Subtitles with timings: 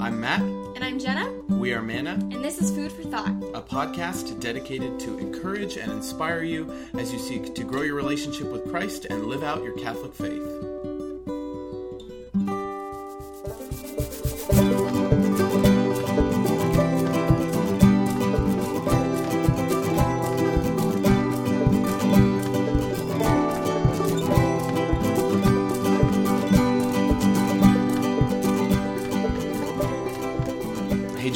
[0.00, 0.40] I'm Matt.
[0.40, 3.28] And I'm Jenna, We are Manna, and this is Food for Thought.
[3.52, 8.50] a podcast dedicated to encourage and inspire you as you seek to grow your relationship
[8.50, 10.69] with Christ and live out your Catholic faith.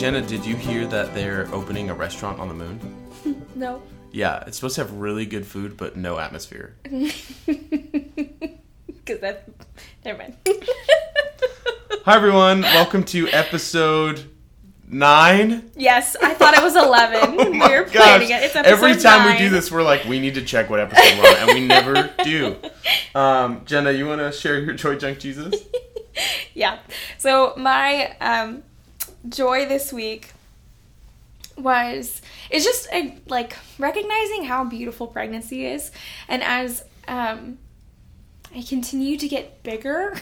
[0.05, 2.79] Jenna, did you hear that they're opening a restaurant on the moon?
[3.55, 3.81] No.
[4.13, 6.75] Yeah, it's supposed to have really good food but no atmosphere.
[7.47, 9.51] Because that's.
[10.05, 10.37] Never mind.
[12.05, 14.31] Hi everyone, welcome to episode
[14.87, 15.71] nine.
[15.75, 17.37] yes, I thought it was 11.
[17.41, 17.93] Oh we were gosh.
[17.93, 18.43] planning it.
[18.43, 21.19] It's episode Every time we do this, we're like, we need to check what episode
[21.19, 22.57] we're on, and we never do.
[23.15, 25.63] Um, Jenna, you want to share your joy junk Jesus?
[26.53, 26.81] Yeah.
[27.17, 28.63] So, my um,
[29.29, 30.33] joy this week
[31.57, 32.21] was.
[32.51, 35.91] It's just a, like recognizing how beautiful pregnancy is.
[36.29, 37.59] And as um,
[38.55, 40.15] I continue to get bigger,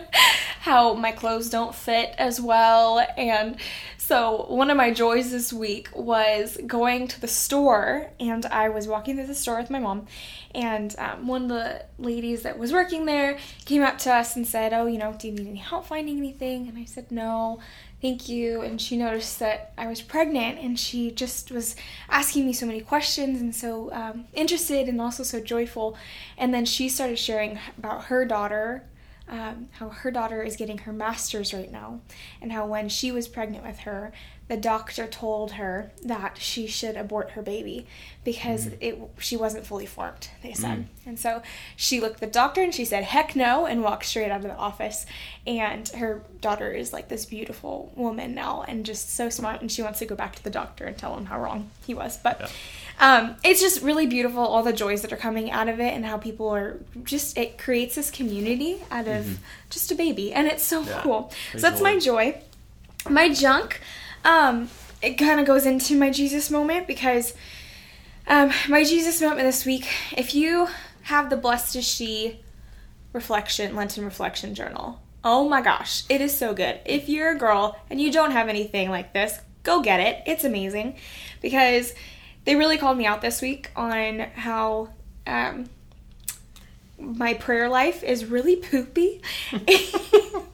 [0.60, 3.06] how my clothes don't fit as well.
[3.16, 3.56] And
[3.98, 8.86] so, one of my joys this week was going to the store, and I was
[8.86, 10.06] walking through the store with my mom.
[10.54, 14.46] And um, one of the ladies that was working there came up to us and
[14.46, 16.68] said, Oh, you know, do you need any help finding anything?
[16.68, 17.58] And I said, No,
[18.06, 18.60] thank you.
[18.60, 21.74] And she noticed that I was pregnant, and she just was
[22.08, 25.96] asking me so many questions and so um, interested and also so joyful.
[26.38, 28.84] And then she started sharing about her daughter
[29.28, 32.00] um, how her daughter is getting her master's right now,
[32.40, 34.12] and how when she was pregnant with her,
[34.48, 37.86] the doctor told her that she should abort her baby
[38.24, 38.76] because mm-hmm.
[38.80, 40.28] it she wasn't fully formed.
[40.42, 40.84] They said, mm.
[41.04, 41.42] and so
[41.74, 44.42] she looked at the doctor and she said, "Heck no!" and walked straight out of
[44.44, 45.04] the office.
[45.46, 49.82] And her daughter is like this beautiful woman now, and just so smart, and she
[49.82, 52.52] wants to go back to the doctor and tell him how wrong he was, but.
[52.98, 56.06] Um, it's just really beautiful all the joys that are coming out of it and
[56.06, 59.34] how people are just it creates this community out of mm-hmm.
[59.68, 61.02] just a baby and it's so Yeah.
[61.02, 62.40] cool Praise so that's the my joy
[63.10, 63.82] my junk
[64.26, 64.68] um
[65.00, 67.32] it kind of goes into my jesus moment because
[68.26, 70.68] um my jesus moment this week if you
[71.02, 72.40] have the blessed is she
[73.12, 77.78] reflection lenten reflection journal oh my gosh it is so good if you're a girl
[77.88, 80.94] and you don't have anything like this go get it it's amazing
[81.40, 81.94] because
[82.44, 84.88] they really called me out this week on how
[85.26, 85.68] um,
[86.98, 89.20] my prayer life is really poopy.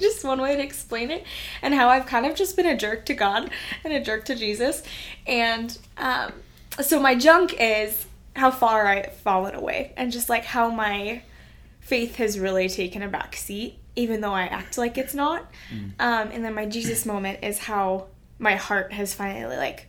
[0.20, 1.24] just one way to explain it.
[1.62, 3.50] And how I've kind of just been a jerk to God
[3.84, 4.82] and a jerk to Jesus.
[5.26, 6.32] And um,
[6.80, 8.06] so my junk is
[8.36, 11.22] how far I've fallen away and just like how my
[11.80, 15.50] faith has really taken a back seat, even though I act like it's not.
[15.98, 18.06] Um, and then my Jesus moment is how
[18.38, 19.88] my heart has finally like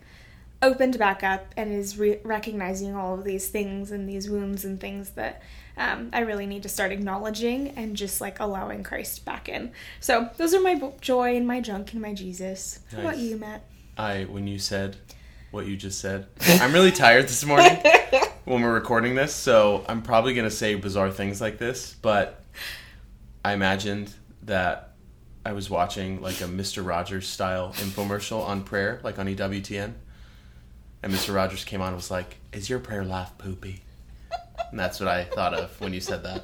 [0.61, 4.79] opened back up and is re- recognizing all of these things and these wounds and
[4.79, 5.41] things that
[5.81, 9.71] um, I really need to start acknowledging and just like allowing Christ back in.
[9.99, 12.79] So those are my joy and my junk and my Jesus.
[12.91, 13.65] How about you, Matt?
[13.97, 14.97] I, when you said
[15.49, 17.77] what you just said, I'm really tired this morning
[18.45, 22.43] when we're recording this, so I'm probably going to say bizarre things like this, but
[23.43, 24.13] I imagined
[24.43, 24.93] that
[25.43, 26.85] I was watching like a Mr.
[26.85, 29.93] Rogers style infomercial on prayer, like on EWTN.
[31.03, 31.33] And Mr.
[31.33, 33.81] Rogers came on and was like, Is your prayer life poopy?
[34.69, 36.44] And that's what I thought of when you said that.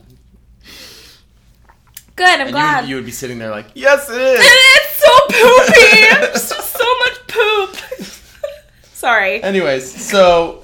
[2.16, 2.28] Good.
[2.28, 2.82] I'm And you glad.
[2.82, 4.40] would, you would be sitting there like, Yes, it is!
[4.42, 6.34] it's so poopy.
[6.36, 7.76] It's just so much poop.
[8.94, 9.42] Sorry.
[9.44, 10.64] Anyways, so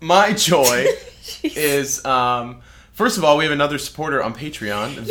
[0.00, 0.86] my joy
[1.42, 2.62] is um,
[2.92, 5.08] first of all we have another supporter on Patreon, Vincent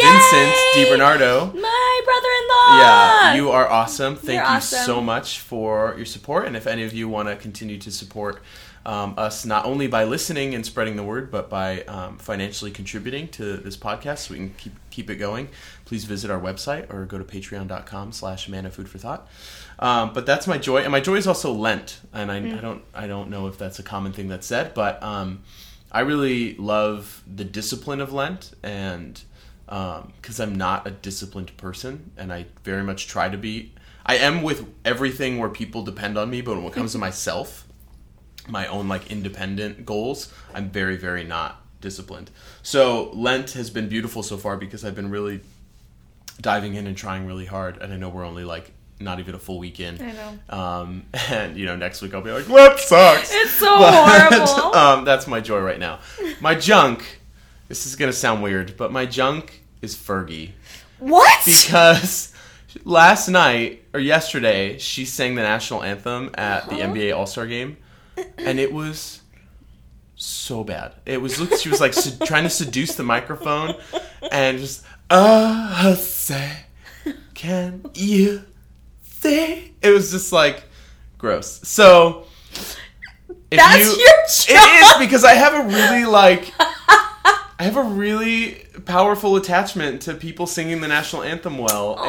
[0.76, 0.86] Yay!
[0.86, 1.54] DiBernardo.
[1.54, 2.80] my brother-in-law.
[2.80, 4.16] Yeah, you are awesome.
[4.16, 4.86] Thank You're you awesome.
[4.86, 6.48] so much for your support.
[6.48, 8.42] And if any of you want to continue to support
[8.86, 13.28] um, us, not only by listening and spreading the word, but by um, financially contributing
[13.30, 15.50] to this podcast, so we can keep keep it going,
[15.86, 17.24] please visit our website or go to
[18.72, 19.28] Food for Thought.
[19.80, 22.00] Um, but that's my joy, and my joy is also Lent.
[22.14, 25.02] And I, I don't I don't know if that's a common thing that's said, but
[25.04, 25.44] um,
[25.92, 29.22] I really love the discipline of Lent and
[29.66, 33.74] because I'm not a disciplined person, and I very much try to be.
[34.06, 37.65] I am with everything where people depend on me, but when it comes to myself,
[38.48, 42.32] my own like independent goals, I'm very, very not disciplined.
[42.64, 45.42] So Lent has been beautiful so far because I've been really
[46.42, 49.40] diving in and trying really hard, and I know we're only like not even a
[49.40, 50.02] full weekend.
[50.02, 50.58] I know.
[50.58, 54.76] Um, and you know, next week I'll be like, "Lent sucks." It's so But, horrible.
[54.76, 56.00] um, that's my joy right now.
[56.42, 57.20] My junk.
[57.68, 60.52] This is gonna sound weird, but my junk is Fergie
[61.00, 61.44] What?
[61.46, 62.32] because
[62.84, 66.94] last night or yesterday, she sang the national anthem at the Uh-huh.
[66.94, 67.78] NBA All Star game,
[68.38, 69.22] and it was
[70.16, 70.94] so bad.
[71.06, 71.94] It was she was like
[72.26, 73.76] trying to seduce the microphone,
[74.32, 76.66] and just uh say,
[77.34, 78.44] can you
[79.04, 79.74] see?
[79.82, 80.64] It was just like
[81.18, 81.68] gross.
[81.68, 82.26] So.
[83.52, 86.52] That's you, your It is because I have a really like
[87.58, 91.96] I have a really powerful attachment to people singing the national anthem well.
[91.98, 92.04] Aw.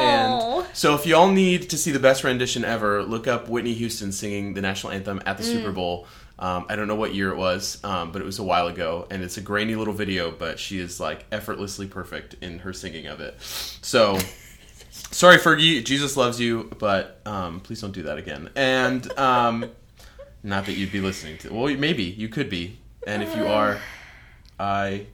[0.59, 4.11] And so if y'all need to see the best rendition ever, look up Whitney Houston
[4.11, 5.51] singing the national anthem at the Mm.
[5.53, 6.05] Super Bowl.
[6.39, 9.07] Um, I don't know what year it was, um, but it was a while ago,
[9.09, 13.07] and it's a grainy little video, but she is like effortlessly perfect in her singing
[13.07, 13.41] of it.
[13.41, 14.19] So,
[14.91, 18.49] sorry, Fergie, Jesus loves you, but um, please don't do that again.
[18.55, 19.71] And um,
[20.43, 21.53] not that you'd be listening to.
[21.53, 22.77] Well, maybe you could be,
[23.07, 23.79] and if you are,
[24.59, 25.07] I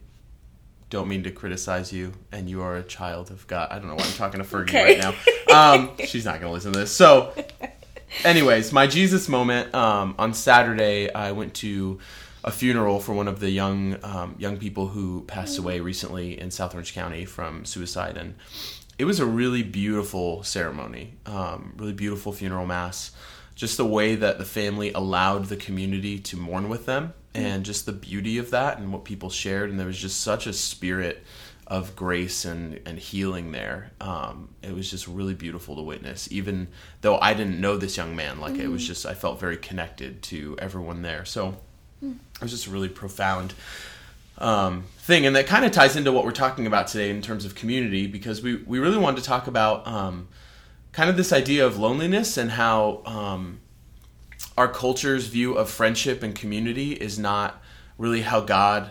[0.94, 3.68] don't mean to criticize you, and you are a child of God.
[3.72, 4.84] I don't know why I'm talking to Fergie Okay.
[4.84, 5.14] right now.
[5.54, 6.90] Um, she's not going to listen to this.
[6.90, 7.32] So,
[8.24, 12.00] anyways, my Jesus moment um, on Saturday, I went to
[12.42, 16.50] a funeral for one of the young um, young people who passed away recently in
[16.50, 18.34] South Orange County from suicide, and
[18.98, 23.12] it was a really beautiful ceremony, um, really beautiful funeral mass.
[23.54, 27.86] Just the way that the family allowed the community to mourn with them, and just
[27.86, 31.24] the beauty of that, and what people shared, and there was just such a spirit
[31.66, 33.90] of grace and, and healing there.
[34.00, 36.68] Um, it was just really beautiful to witness, even
[37.00, 38.38] though I didn't know this young man.
[38.38, 41.24] Like it was just, I felt very connected to everyone there.
[41.24, 41.56] So
[42.02, 43.54] it was just a really profound
[44.36, 45.24] um, thing.
[45.24, 48.06] And that kind of ties into what we're talking about today in terms of community,
[48.06, 50.28] because we, we really wanted to talk about um,
[50.92, 53.60] kind of this idea of loneliness and how um,
[54.56, 57.62] our culture's view of friendship and community is not
[57.98, 58.90] really how God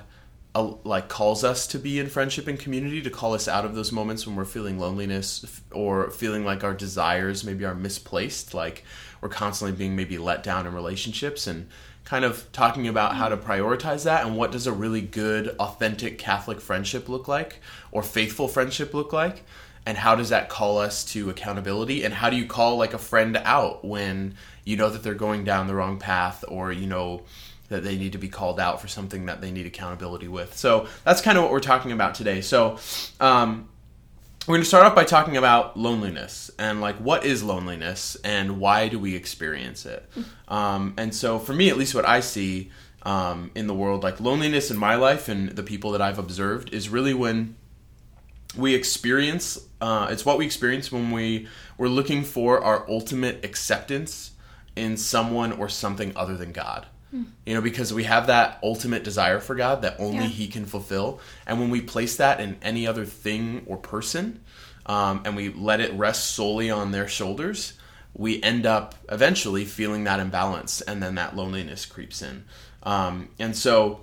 [0.55, 3.73] uh, like calls us to be in friendship and community to call us out of
[3.73, 8.83] those moments when we're feeling loneliness or feeling like our desires maybe are misplaced like
[9.19, 11.67] we're constantly being maybe let down in relationships and
[12.03, 16.19] kind of talking about how to prioritize that and what does a really good authentic
[16.19, 17.59] catholic friendship look like
[17.91, 19.43] or faithful friendship look like
[19.85, 22.99] and how does that call us to accountability and how do you call like a
[22.99, 27.23] friend out when you know that they're going down the wrong path or you know
[27.69, 30.55] that they need to be called out for something that they need accountability with.
[30.55, 32.41] So that's kind of what we're talking about today.
[32.41, 32.77] So
[33.19, 33.69] um,
[34.45, 38.59] we're going to start off by talking about loneliness and like what is loneliness and
[38.59, 40.07] why do we experience it?
[40.49, 42.69] Um, and so for me at least what i see
[43.03, 46.73] um, in the world like loneliness in my life and the people that i've observed
[46.73, 47.55] is really when
[48.57, 54.31] we experience uh, it's what we experience when we we're looking for our ultimate acceptance
[54.75, 56.87] in someone or something other than god.
[57.45, 60.29] You know because we have that ultimate desire for god that only Yeah.
[60.29, 61.19] he can fulfill.
[61.45, 64.41] And when we place that in any other thing or person
[64.87, 67.73] um, and we let it rest solely on their shoulders
[68.15, 72.45] we end up eventually feeling that imbalance and then that loneliness creeps in.
[72.83, 74.01] Um, and so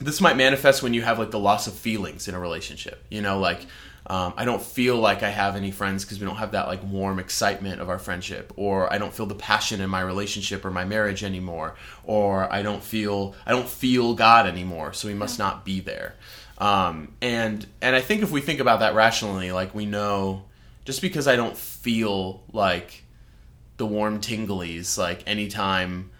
[0.00, 3.04] this might manifest when you have like the loss of feelings in a relationship.
[3.10, 3.66] You know like
[4.08, 6.82] um, i don't feel like i have any friends because we don't have that like
[6.84, 10.70] warm excitement of our friendship or i don't feel the passion in my relationship or
[10.70, 11.74] my marriage anymore
[12.04, 16.14] or i don't feel i don't feel god anymore so he must not be there.
[16.58, 20.42] Um, and and i think if we think about that rationally like we know
[20.84, 23.04] just because i don't feel like
[23.76, 26.10] the warm tinglies like anytime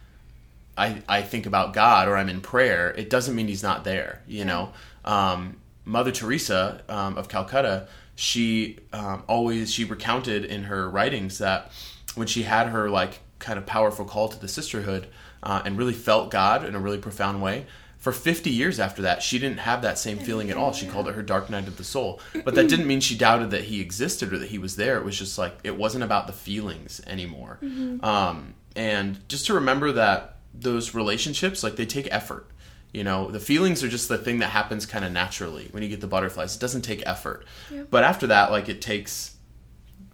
[0.79, 4.23] I, I think about God or I'm in prayer, it doesn't mean he's not there.
[4.29, 4.73] You know,
[5.05, 5.57] um,
[5.89, 11.73] Mother Teresa um, of Calcutta, she um, always she recounted in her writings that
[12.15, 15.07] when she had her like kind of powerful call to the sisterhood
[15.43, 17.67] uh, and really felt God in a really profound way.
[17.97, 20.73] For 50 years after that, she didn't have that same feeling at all.
[20.73, 22.21] She called it her dark night of the soul.
[22.45, 24.99] But that didn't mean she doubted that he existed or that he was there.
[24.99, 27.59] It was just like, it wasn't about the feelings anymore.
[28.05, 32.47] Um, and just to remember that those relationships like they take effort
[32.93, 35.89] you know the feelings are just the thing that happens kind of naturally when you
[35.89, 36.57] get the butterflies.
[36.57, 37.45] It doesn't take effort.
[37.91, 39.35] But after that like it takes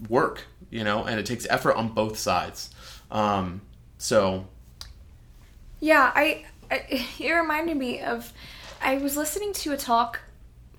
[0.08, 2.70] work you know and it takes effort on both sides.
[3.10, 3.62] Um,
[3.98, 4.46] so
[5.80, 8.32] Yeah, I, I it reminded me of
[8.82, 10.20] I was listening to a talk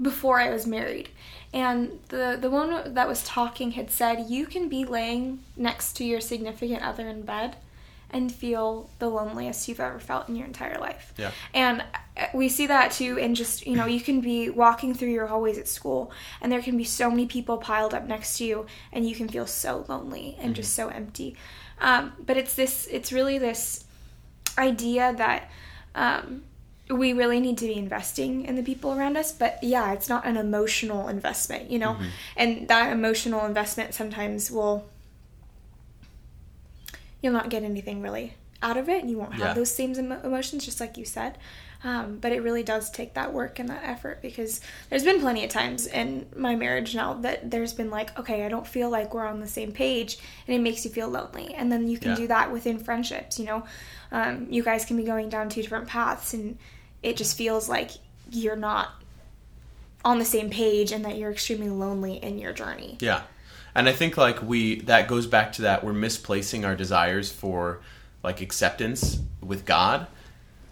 [0.02, 1.10] before I was married,
[1.54, 6.04] and the the one that was talking had said you can be laying next to
[6.04, 7.56] your significant other in bed
[8.12, 11.14] and feel the loneliest you've ever felt in your entire life.
[11.18, 11.32] Yeah.
[11.54, 11.84] And
[12.16, 15.28] uh, we see that too in just, you know, you can be walking through your
[15.28, 18.66] hallways at school and there can be so many people piled up next to you
[18.94, 21.36] and you can feel so lonely and just so empty.
[21.80, 23.84] Um, but it's this, it's really this
[24.58, 25.50] idea that
[25.94, 26.44] um,
[26.90, 30.24] we really need to be investing in the people around us but yeah it's not
[30.26, 32.06] an emotional investment you know Mm-hmm.
[32.38, 34.86] and that emotional investment sometimes will
[37.26, 39.54] you'll not get anything really out of it and you won't have Yeah.
[39.54, 41.38] those same emo- emotions just like you said
[41.84, 45.44] um, but it really does take that work and that effort because there's been plenty
[45.44, 49.14] of times in my marriage now that there's been like okay i don't feel like
[49.14, 50.18] we're on the same page
[50.48, 52.16] and it makes you feel lonely and then you can Yeah.
[52.18, 53.66] do that within friendships you know
[54.12, 56.58] um, you guys can be going down two different paths and
[57.04, 57.92] it just feels like
[58.32, 58.90] you're not
[60.04, 63.24] on the same page and that you're extremely lonely in your journey Yeah.
[63.76, 67.82] And I think like we that goes back to that we're misplacing our desires for
[68.24, 70.08] like acceptance with God.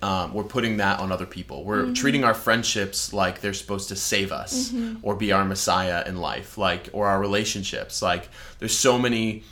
[0.01, 1.63] Um, we're putting that on other people.
[1.63, 6.17] We're treating our friendships like they're supposed to save us or be our messiah in
[6.17, 8.01] life, like or our relationships.
[8.01, 8.27] Like
[8.59, 9.43] there's so many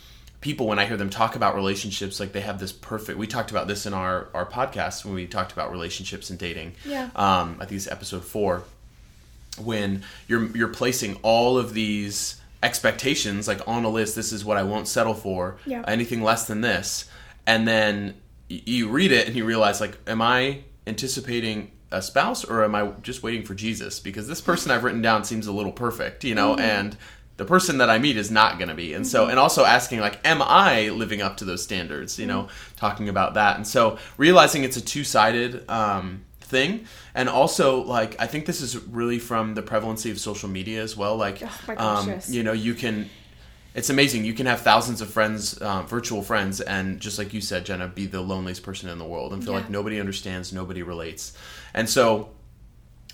[0.42, 3.16] people when I hear them talk about relationships, like they have this perfect.
[3.18, 6.74] We talked about this in our our podcast when we talked about relationships and dating.
[6.84, 7.08] Yeah.
[7.16, 8.64] Um, I think it's episode four
[9.58, 14.56] when you're you're placing all of these expectations like on a list this is what
[14.56, 15.82] I won't settle for Yeah.
[15.86, 17.06] anything less than this.
[17.46, 18.14] And then
[18.48, 22.92] you read it and you realize like am I anticipating a spouse or am I
[23.02, 24.00] just waiting for Jesus?
[24.00, 26.60] Because this person I've written down seems a little perfect you know mm-hmm.
[26.60, 26.96] and
[27.38, 28.94] the person that I meet is not going to be.
[28.94, 29.30] And so mm-hmm.
[29.30, 32.76] and also asking like am I living up to those standards you know mm-hmm.
[32.76, 33.56] talking about that.
[33.56, 36.70] And so realizing it's a two-sided um thing
[37.14, 40.96] and also like i think this is really from the prevalency of social media as
[41.00, 42.28] well like Oh um, yes.
[42.36, 42.96] you know you can
[43.74, 47.40] it's amazing you can have thousands of friends uh, virtual friends and just like you
[47.40, 49.60] said jenna be the loneliest person in the world and feel Yeah.
[49.60, 51.32] like nobody understands nobody relates
[51.78, 52.28] and so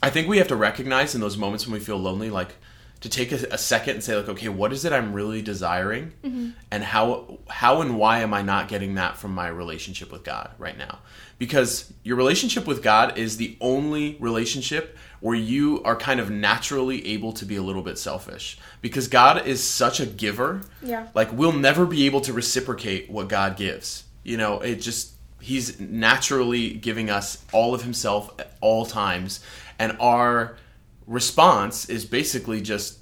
[0.02, 2.52] i think we have to recognize in those moments when we feel lonely like
[3.00, 6.12] to take a, a second and say like okay what is it i'm really desiring?
[6.24, 6.50] Mm-hmm.
[6.70, 10.50] And how how and why am i not getting that from my relationship with god
[10.58, 10.98] right now?
[11.38, 17.04] Because your relationship with god is the only relationship where you are kind of naturally
[17.08, 18.58] able to be a little bit selfish.
[18.82, 21.06] Because god is such a giver Yeah.
[21.14, 24.04] like we'll never be able to reciprocate what god gives.
[24.24, 29.38] You know it just he's naturally giving us all of himself at all times.
[29.78, 30.56] And our
[31.08, 32.98] response is basically just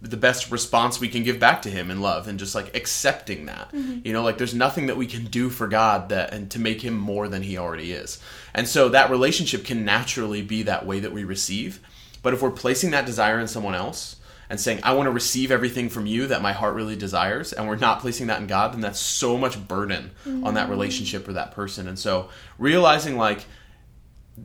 [0.00, 3.46] the best response we can give back to him in love and just like accepting
[3.46, 3.72] that.
[3.72, 3.98] Mm-hmm.
[4.04, 6.80] You know like there's nothing that we can do for god that and to make
[6.82, 8.20] him more than he already is.
[8.54, 11.80] And so that relationship can naturally be that way that we receive.
[12.22, 14.16] But if we're placing that desire in someone else
[14.50, 17.68] and saying i want to receive everything from you that my heart really desires and
[17.68, 20.70] we're not placing that in god then that's so much burden on that mm-hmm.
[20.70, 21.88] relationship or that person.
[21.88, 23.44] And so realizing like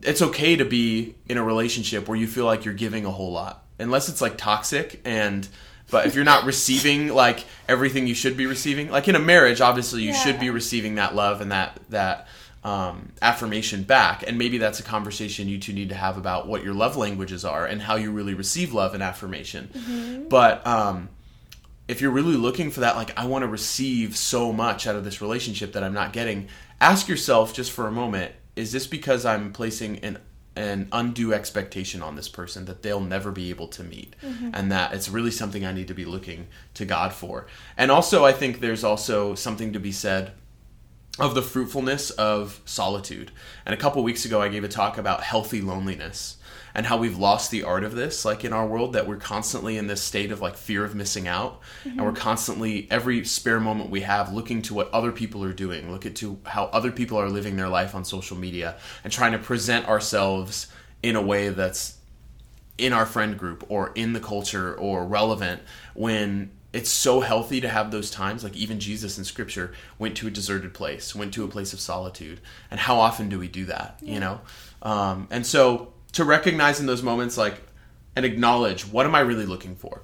[0.02, 3.32] it's okay to be in a relationship where you feel like you're giving a whole
[3.32, 5.48] lot unless it's like toxic and
[5.90, 9.60] but if you're not receiving like everything you should be receiving like in a marriage
[9.60, 12.26] obviously you should be receiving that love and that that
[12.64, 16.64] um, affirmation back and maybe that's a conversation you two need to have about what
[16.64, 19.68] your love languages are and how you really receive love and affirmation.
[20.30, 21.10] But um,
[21.88, 25.04] if you're really looking for that, like, I want to receive so much out of
[25.04, 26.48] this relationship that I'm not getting,
[26.80, 30.18] ask yourself just for a moment is this because I'm placing an
[30.56, 34.50] an undue expectation on this person that they'll never be able to meet mm-hmm.
[34.54, 37.48] and that it's really something I need to be looking to God for.
[37.76, 40.32] And also I think there's also something to be said
[41.18, 43.30] of the fruitfulness of solitude.
[43.66, 46.36] And a couple weeks ago, I gave a talk about healthy loneliness
[46.74, 49.76] and how we've lost the art of this, like in our world, that we're constantly
[49.76, 51.60] in this state of like fear of missing out.
[51.84, 55.92] And we're constantly, every spare moment we have, looking to what other people are doing,
[55.92, 59.32] look at to how other people are living their life on social media and trying
[59.32, 60.66] to present ourselves
[61.02, 61.98] in a way that's
[62.76, 65.62] in our friend group or in the culture or relevant
[65.94, 70.26] when it's so healthy to have those times like even jesus in scripture went to
[70.26, 72.40] a deserted place went to a place of solitude.
[72.70, 74.40] And how often do we do that you know?
[74.82, 77.60] Um, and so to recognize in those moments like
[78.16, 80.02] and acknowledge what am i really looking for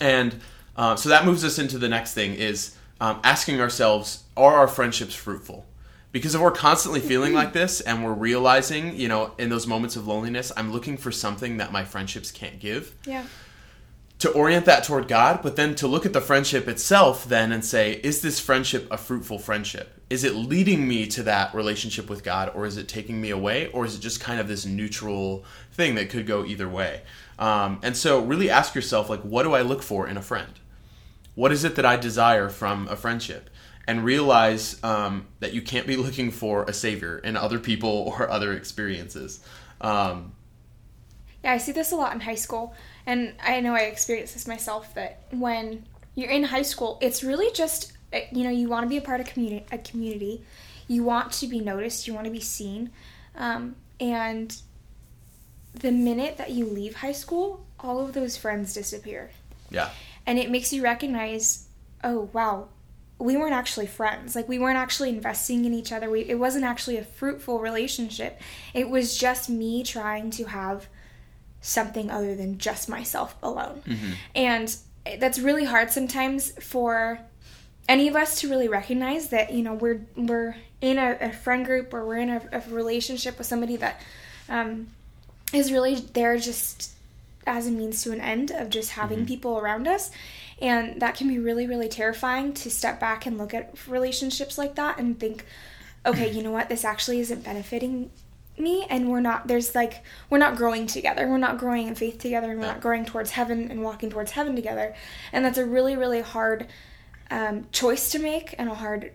[0.00, 0.34] and
[0.76, 4.68] uh, so that moves us into the next thing is um, asking ourselves are our
[4.68, 5.66] friendships fruitful
[6.12, 9.96] because if we're constantly feeling like this and we're realizing you know in those moments
[9.96, 13.24] of loneliness i'm looking for something that my friendships can't give Yeah.
[14.20, 17.64] To orient that toward god but then to look at the friendship itself then and
[17.64, 22.22] say is this friendship a fruitful friendship is it leading me to that relationship with
[22.22, 25.44] god or is it taking me away or is it just kind of this neutral
[25.72, 27.02] thing that could go either way
[27.38, 30.60] um, and so really ask yourself like what do i look for in a friend
[31.34, 33.48] what is it that I desire from a friendship?
[33.86, 38.30] And realize um, that you can't be looking for a savior in other people or
[38.30, 39.40] other experiences.
[39.80, 40.34] Um,
[41.42, 42.74] Yeah, I see this a lot in high school,
[43.06, 44.94] and I know I experienced this myself.
[44.94, 48.88] That when you're in high school, it's really just uh, you know you want to
[48.88, 50.44] be a part of community, a community,
[50.90, 52.90] you want to be noticed, you want to be seen,
[53.36, 54.56] um, And
[55.72, 59.30] the minute that you leave high school, all of those friends disappear.
[59.70, 59.90] Yeah.
[60.26, 61.68] And it makes you recognize,
[62.02, 62.68] oh, wow,
[63.18, 64.34] we weren't actually friends.
[64.34, 66.10] Like, we weren't actually investing in each other.
[66.10, 68.40] We, it wasn't actually a fruitful relationship.
[68.74, 70.88] It was just me trying to have
[71.60, 73.82] something other than just myself alone.
[73.86, 74.12] Mm-hmm.
[74.34, 74.76] And
[75.18, 77.20] that's really hard sometimes for
[77.88, 81.66] any of us to really recognize that you know we're we're in a, a friend
[81.66, 84.00] group or we're in a, a relationship with somebody that
[84.48, 84.86] um,
[85.52, 86.92] is really there just
[87.46, 89.26] as a means to an end of just having Mm-hmm.
[89.26, 90.10] people around us
[90.60, 94.76] and that can be really really terrifying to step back and look at relationships like
[94.76, 95.44] that and think
[96.06, 98.10] okay you know what this actually isn't benefiting
[98.60, 101.26] me and we're not there's like we're not growing together.
[101.28, 102.50] We're not growing in faith together.
[102.50, 104.94] And we're not growing towards heaven and walking towards heaven together.
[105.32, 106.66] And that's a really really hard
[107.30, 109.12] um, choice to make and a hard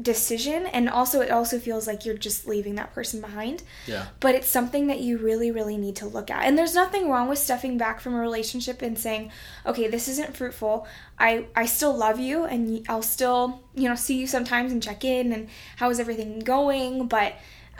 [0.00, 0.64] decision.
[0.66, 3.62] And also it also feels like you're just leaving that person behind.
[3.86, 4.06] Yeah.
[4.20, 6.44] but it's something that you really really need to look at.
[6.44, 9.30] And there's nothing wrong with stepping back from a relationship and saying
[9.66, 10.86] okay this isn't fruitful.
[11.18, 15.04] I i still love you and i'll still you know see you sometimes and check
[15.04, 17.06] in and how is everything going?
[17.06, 17.34] But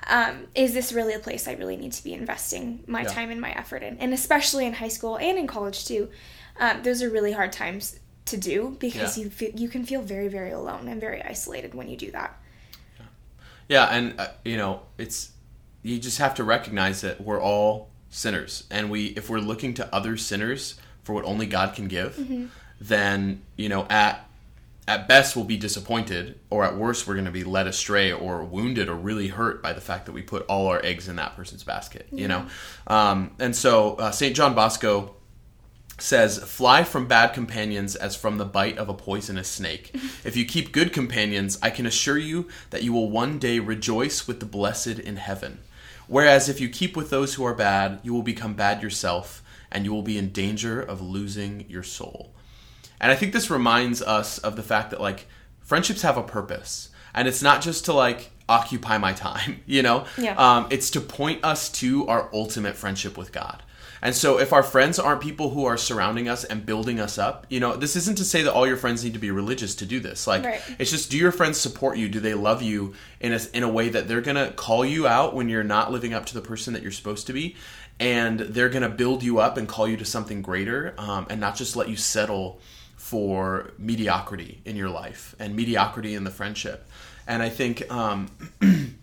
[0.08, 3.08] um, is this really a place i really need to be investing my Yeah.
[3.08, 3.98] time and my effort in?
[3.98, 6.08] And especially in high school and in college too.
[6.58, 9.24] Um, those are really hard times to do because Yeah.
[9.24, 12.38] you feel, you can feel very very alone and very isolated when you do that.
[13.68, 15.30] Yeah, and uh, you know, it's
[15.82, 19.94] you just have to recognize that we're all sinners, and we if we're looking to
[19.94, 22.18] other sinners for what only God can give,
[22.80, 24.28] then you know at
[24.88, 28.44] at best we'll be disappointed, or at worst we're going to be led astray or
[28.44, 31.36] wounded or really hurt by the fact that we put all our eggs in that
[31.36, 32.06] person's basket.
[32.10, 32.46] You know,
[32.86, 35.14] um, and so uh, Saint John Bosco
[35.98, 39.90] says, Fly from bad companions as from the bite of a poisonous snake.
[40.24, 44.26] if you keep good companions, I can assure you that you will one day rejoice
[44.26, 45.60] with the blessed in heaven.
[46.08, 49.84] Whereas if you keep with those who are bad, you will become bad yourself, and
[49.84, 52.34] you will be in danger of losing your soul.
[53.02, 55.26] And I think this reminds us of the fact that, like,
[55.60, 56.88] friendships have a purpose.
[57.14, 60.06] And it's not just to, like, occupy my time, you know?
[60.16, 60.34] Yeah.
[60.36, 63.62] Um, it's to point us to our ultimate friendship with God.
[64.04, 67.46] And so if our friends aren't people who are surrounding us and building us up,
[67.48, 69.86] you know, this isn't to say that all your friends need to be religious to
[69.86, 70.26] do this.
[70.26, 70.60] Like Right.
[70.76, 72.08] it's just do your friends support you?
[72.08, 75.06] Do they love you in a in a way that they're going to call you
[75.06, 77.54] out when you're not living up to the person that you're supposed to be
[78.00, 81.40] and they're going to build you up and call you to something greater um, and
[81.40, 82.58] not just let you settle
[83.12, 86.88] for mediocrity in your life and mediocrity in the friendship.
[87.26, 88.30] And I think um,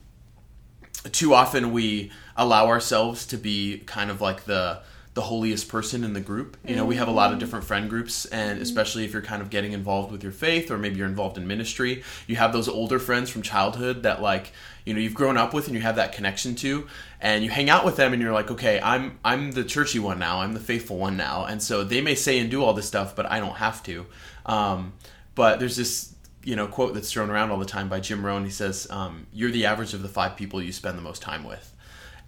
[1.12, 4.82] too often we allow ourselves to be kind of like the
[5.20, 6.56] the holiest person in the group.
[6.66, 9.42] You know, we have a lot of different friend groups and especially if you're kind
[9.42, 12.70] of getting involved with your faith or maybe you're involved in ministry, you have those
[12.70, 14.54] older friends from childhood that like,
[14.86, 16.88] you know, you've grown up with and you have that connection to
[17.20, 20.20] and you hang out with them and you're like, "Okay, I'm I'm the churchy one
[20.20, 20.40] now.
[20.40, 23.14] I'm the faithful one now." And so they may say and do all this stuff,
[23.14, 24.06] but I don't have to.
[24.46, 24.94] Um,
[25.36, 28.46] but there's this you know quote that's thrown around all the time by Jim Rohn.
[28.46, 31.44] He says, um, "You're the average of the five people you spend the most time
[31.44, 31.74] with."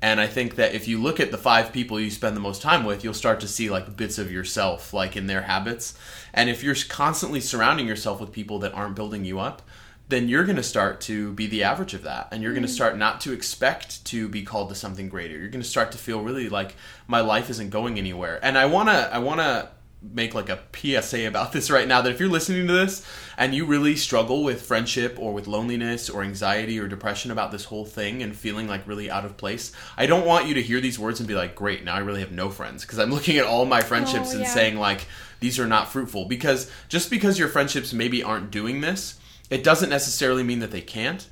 [0.01, 2.61] And I think that if you look at the five people you spend the most
[2.61, 5.93] time with, you'll start to see like bits of yourself, like in their habits.
[6.33, 9.61] And if you're constantly surrounding yourself with people that aren't building you up,
[10.07, 12.27] then you're going to start to be the average of that.
[12.31, 12.75] And you're going to mm-hmm.
[12.75, 15.37] start not to expect to be called to something greater.
[15.37, 16.75] You're going to start to feel really like
[17.07, 18.39] my life isn't going anywhere.
[18.43, 19.69] And I want to, I want to
[20.01, 23.05] make like a PSA about this right now that if you're listening to this
[23.37, 27.65] and you really struggle with friendship or with loneliness or anxiety or depression about this
[27.65, 30.81] whole thing and feeling like really out of place, I don't want you to hear
[30.81, 32.83] these words and be like, great, now I really have no friends.
[32.83, 34.47] Because I'm looking at all my friendships Oh, and yeah.
[34.53, 35.05] saying, like,
[35.39, 36.25] these are not fruitful.
[36.25, 40.81] Because just because your friendships maybe aren't doing this, it doesn't necessarily mean that they
[40.81, 41.27] can't.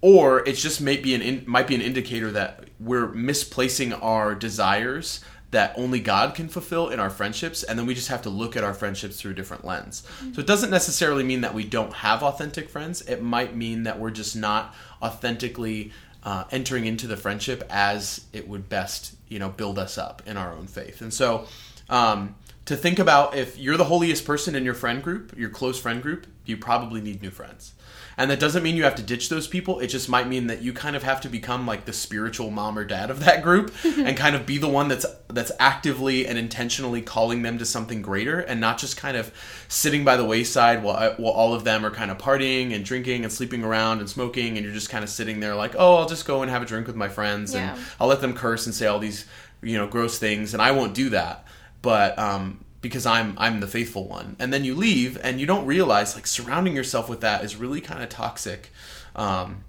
[0.00, 4.34] Or it's just might be an in, might be an indicator that we're misplacing our
[4.34, 5.20] desires
[5.54, 8.56] that only God can fulfill in our friendships, and then we just have to look
[8.56, 10.02] at our friendships through a different lens.
[10.32, 13.02] So it doesn't necessarily mean that we don't have authentic friends.
[13.02, 15.92] It might mean that we're just not authentically
[16.24, 20.36] uh, entering into the friendship as it would best, you know, build us up in
[20.36, 21.00] our own faith.
[21.00, 21.46] And so,
[21.88, 25.78] um, to think about if you're the holiest person in your friend group, your close
[25.78, 27.74] friend group, you probably need new friends.
[28.16, 29.80] And that doesn't mean you have to ditch those people.
[29.80, 32.78] It just might mean that you kind of have to become like the spiritual mom
[32.78, 36.38] or dad of that group and kind of be the one that's that's actively and
[36.38, 39.32] intentionally calling them to something greater and not just kind of
[39.68, 43.24] sitting by the wayside while while all of them are kind of partying and drinking
[43.24, 46.08] and sleeping around and smoking and you're just kind of sitting there like, "Oh, I'll
[46.08, 47.74] just go and have a drink with my friends Yeah.
[47.74, 49.26] and I'll let them curse and say all these,
[49.62, 51.44] you know, gross things and I won't do that."
[51.82, 54.36] But um because I'm I'm the faithful one.
[54.38, 57.80] And then you leave and you don't realize like surrounding yourself with that is really
[57.80, 58.70] kind of toxic.
[59.16, 59.64] Um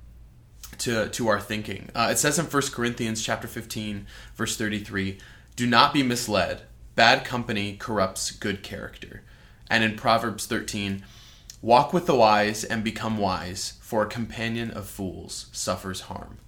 [0.79, 1.89] to to our thinking.
[1.95, 5.17] Uh, it says in 1 Corinthians chapter 15 verse 33,
[5.55, 6.63] "Do not be misled.
[6.95, 9.23] Bad company corrupts good character."
[9.69, 11.05] And in Proverbs 13,
[11.61, 16.39] "Walk with the wise and become wise, for a companion of fools suffers harm."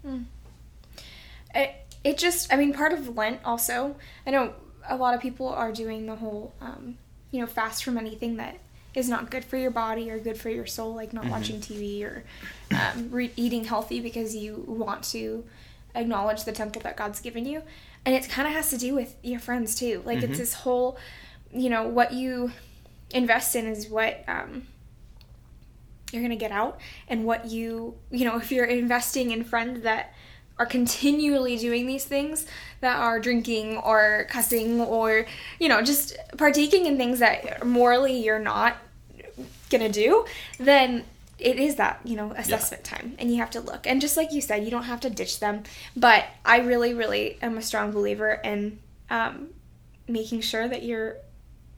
[1.55, 1.71] It,
[2.03, 4.53] it just, I mean, part of Lent also, I know
[4.89, 6.97] a lot of people are doing the whole, um,
[7.31, 8.57] you know, fast from anything that
[8.95, 12.03] is not good for your body or good for your soul, like not watching TV
[12.03, 12.23] or
[12.75, 15.45] um, re- eating healthy because you want to
[15.93, 17.61] acknowledge the temple that God's given you.
[18.05, 20.01] And it kind of has to do with your friends too.
[20.05, 20.97] Like it's this whole,
[21.53, 22.51] you know, what you
[23.11, 24.67] invest in is what um,
[26.11, 26.79] you're going to get out.
[27.07, 30.13] And what you, you know, if you're investing in friends that
[30.59, 32.45] are continually doing these things
[32.81, 35.25] that are drinking or cussing or
[35.59, 38.77] you know just partaking in things that morally you're not
[39.69, 40.25] gonna do
[40.59, 41.03] then
[41.39, 44.31] it is that you know assessment time and you have to look and just like
[44.31, 45.61] you said you don't have to ditch them
[45.95, 49.47] but i really really am a strong believer in um,
[50.07, 51.17] making sure that you're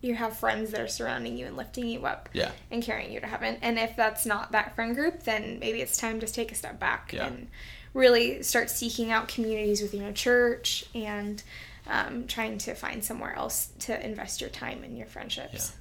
[0.01, 2.51] you have friends that are surrounding you and lifting you up Yeah.
[2.71, 5.97] and carrying you to heaven and if that's not that friend group then maybe it's
[5.97, 7.27] time to take a step back Yeah.
[7.27, 7.47] and
[7.93, 11.41] really start seeking out communities within your church and
[11.87, 15.73] um, trying to find somewhere else to invest your time and your friendships.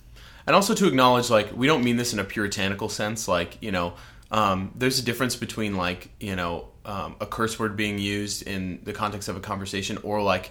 [0.47, 3.71] And also to acknowledge like we don't mean this in a puritanical sense like you
[3.71, 3.92] know
[4.31, 8.81] um, there's a difference between like you know um, a curse word being used in
[8.85, 10.51] the context of a conversation or like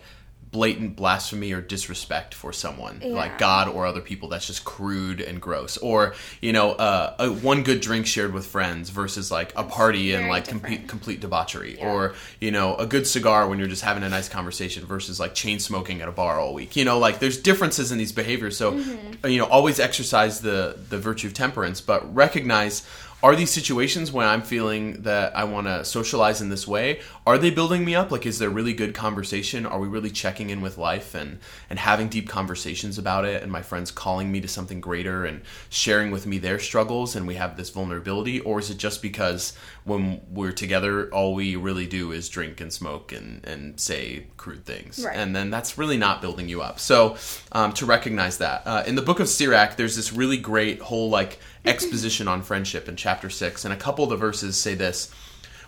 [0.51, 3.09] blatant blasphemy or disrespect for someone Yeah.
[3.13, 7.27] like god or other people that's just crude and gross or you know uh, a
[7.29, 11.77] one good drink shared with friends versus like a party and like complete complete debauchery
[11.77, 11.91] Yeah.
[11.91, 15.33] or you know a good cigar when you're just having a nice conversation versus like
[15.35, 18.55] chain smoking at a bar all week you know like there's differences in these behaviors
[18.57, 19.27] so Mm-hmm.
[19.27, 22.87] you know always exercise the the virtue of temperance but recognize
[23.23, 27.37] are these situations when i'm feeling that i want to socialize in this way are
[27.37, 28.09] they building me up?
[28.09, 29.65] Like is there really good conversation?
[29.65, 33.51] Are we really checking in with life and and having deep conversations about it and
[33.51, 37.35] my friends calling me to something greater and sharing with me their struggles and we
[37.35, 38.39] have this vulnerability?
[38.39, 42.71] Or is it just because when we're together all we really do is drink and
[42.71, 45.03] smoke and and say crude things.
[45.03, 45.15] Right.
[45.15, 46.79] and then that's really not building you up.
[46.79, 47.17] So
[47.53, 51.09] um, to recognize that uh, in the book of sirach there's this really great whole
[51.09, 55.11] like exposition on friendship in chapter 6 and a couple of the verses say this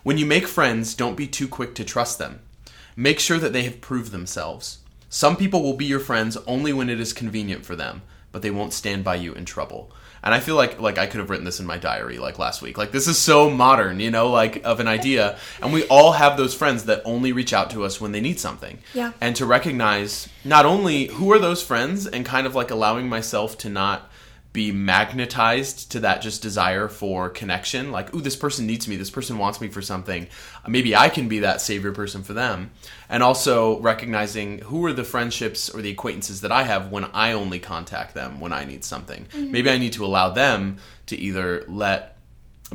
[0.04, 2.42] when you make friends don't be too quick to trust them.
[2.96, 4.80] Make sure that they have proved themselves.
[5.08, 8.02] Some people will be your friends only when it is convenient for them
[8.32, 9.92] but they won't stand by you in trouble
[10.24, 12.62] and i feel like like i could have written this in my diary like last
[12.62, 12.78] week.
[12.78, 15.38] Like this is so modern you know like of an idea.
[15.62, 18.40] And we all have those friends that only reach out to us when they need
[18.40, 18.80] something.
[18.94, 19.12] Yeah.
[19.22, 23.58] and to recognize not only who are those friends and kind of like allowing myself
[23.60, 24.10] to not
[24.52, 28.96] be magnetized to that just desire for connection like ooh this person needs me.
[28.96, 30.28] This person wants me for something.
[30.68, 32.72] Maybe i can be that savior person for them
[33.10, 37.32] and also recognizing who are the friendships or the acquaintances that i have when i
[37.32, 41.64] only contact them when i need something maybe i need to allow them to either
[41.68, 42.16] let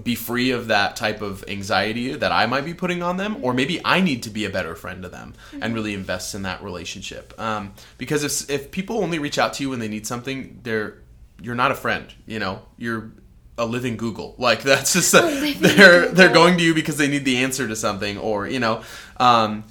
[0.03, 3.55] be free of that type of anxiety that I might be putting on them, or
[3.55, 6.63] maybe I need to be a better friend to them and really invest in that
[6.63, 7.33] relationship.
[7.39, 10.99] Um, because if if people only reach out to you when they need something, they're
[11.41, 12.13] you're not a friend.
[12.27, 13.13] You know, you're
[13.57, 14.35] a living Google.
[14.45, 17.77] Like that's just a, they're they're going to you because they need the answer to
[17.77, 18.83] something, or you know.
[19.19, 19.65] Um,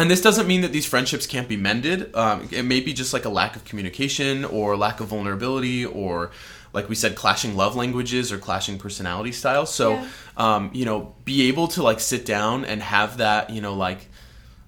[0.00, 2.14] and this doesn't mean that these friendships can't be mended.
[2.16, 6.30] Um, it may be just like a lack of communication or lack of vulnerability or,
[6.72, 9.72] like we said, clashing love languages or clashing personality styles.
[9.72, 10.06] So, Yeah.
[10.36, 14.08] um, you know, be able to like sit down and have that, you know, like,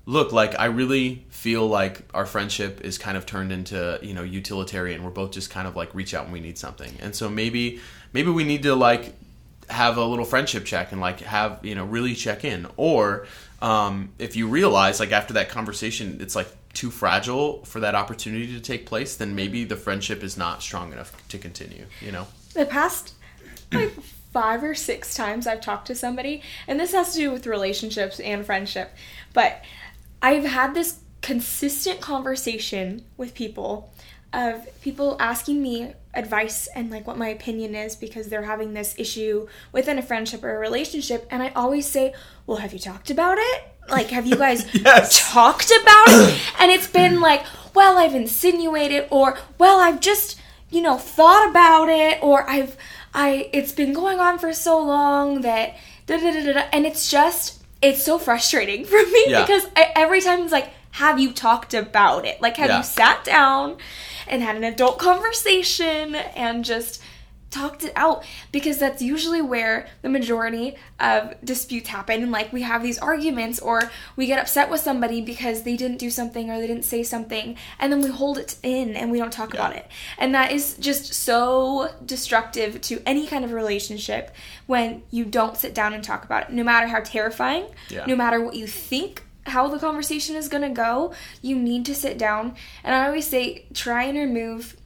[0.04, 4.22] look, like I really feel like our friendship is kind of turned into, you know,
[4.22, 5.02] utilitarian.
[5.02, 6.92] We're both just kind of like reach out when we need something.
[7.00, 7.80] And so maybe,
[8.12, 9.14] maybe we need to like
[9.70, 13.26] have a little friendship check and like have you know really check in or
[13.62, 18.46] um, if you realize like after that conversation it's like too fragile for that opportunity
[18.48, 22.26] to take place then maybe the friendship is not strong enough to continue you know?
[22.54, 23.14] The past
[23.72, 23.92] like
[24.32, 28.18] five or six times I've talked to somebody, and this has to do with relationships
[28.20, 28.94] and friendship,
[29.32, 29.62] but
[30.20, 33.92] I've had this consistent conversation with people
[34.32, 38.94] of people asking me advice and like what my opinion is because they're having this
[38.98, 42.12] issue within a friendship or a relationship and I always say,
[42.46, 43.62] "Well, have you talked about it?
[43.88, 45.30] Like have you guys Yes.
[45.32, 47.42] talked about it?" and it's been like,
[47.74, 50.38] "Well, I've insinuated or well, I've just,
[50.70, 52.76] you know, thought about it or I've
[53.14, 57.10] I it's been going on for so long that da da da da, and it's
[57.10, 59.40] just it's so frustrating for me Yeah.
[59.44, 62.40] because I, every time it's like, have you talked about it?
[62.42, 62.78] Like, have Yeah.
[62.78, 63.78] you sat down
[64.32, 67.00] and had an adult conversation and just
[67.50, 72.62] talked it out because that's usually where the majority of disputes happen and like we
[72.62, 76.58] have these arguments or we get upset with somebody because they didn't do something or
[76.58, 79.60] they didn't say something and then we hold it in and we don't talk Yeah.
[79.60, 85.26] about it and that is just so destructive to any kind of relationship when you
[85.26, 88.06] don't sit down and talk about it no matter how terrifying Yeah.
[88.06, 91.94] no matter what you think how the conversation is going to go you need to
[91.94, 94.76] sit down and i always say try and remove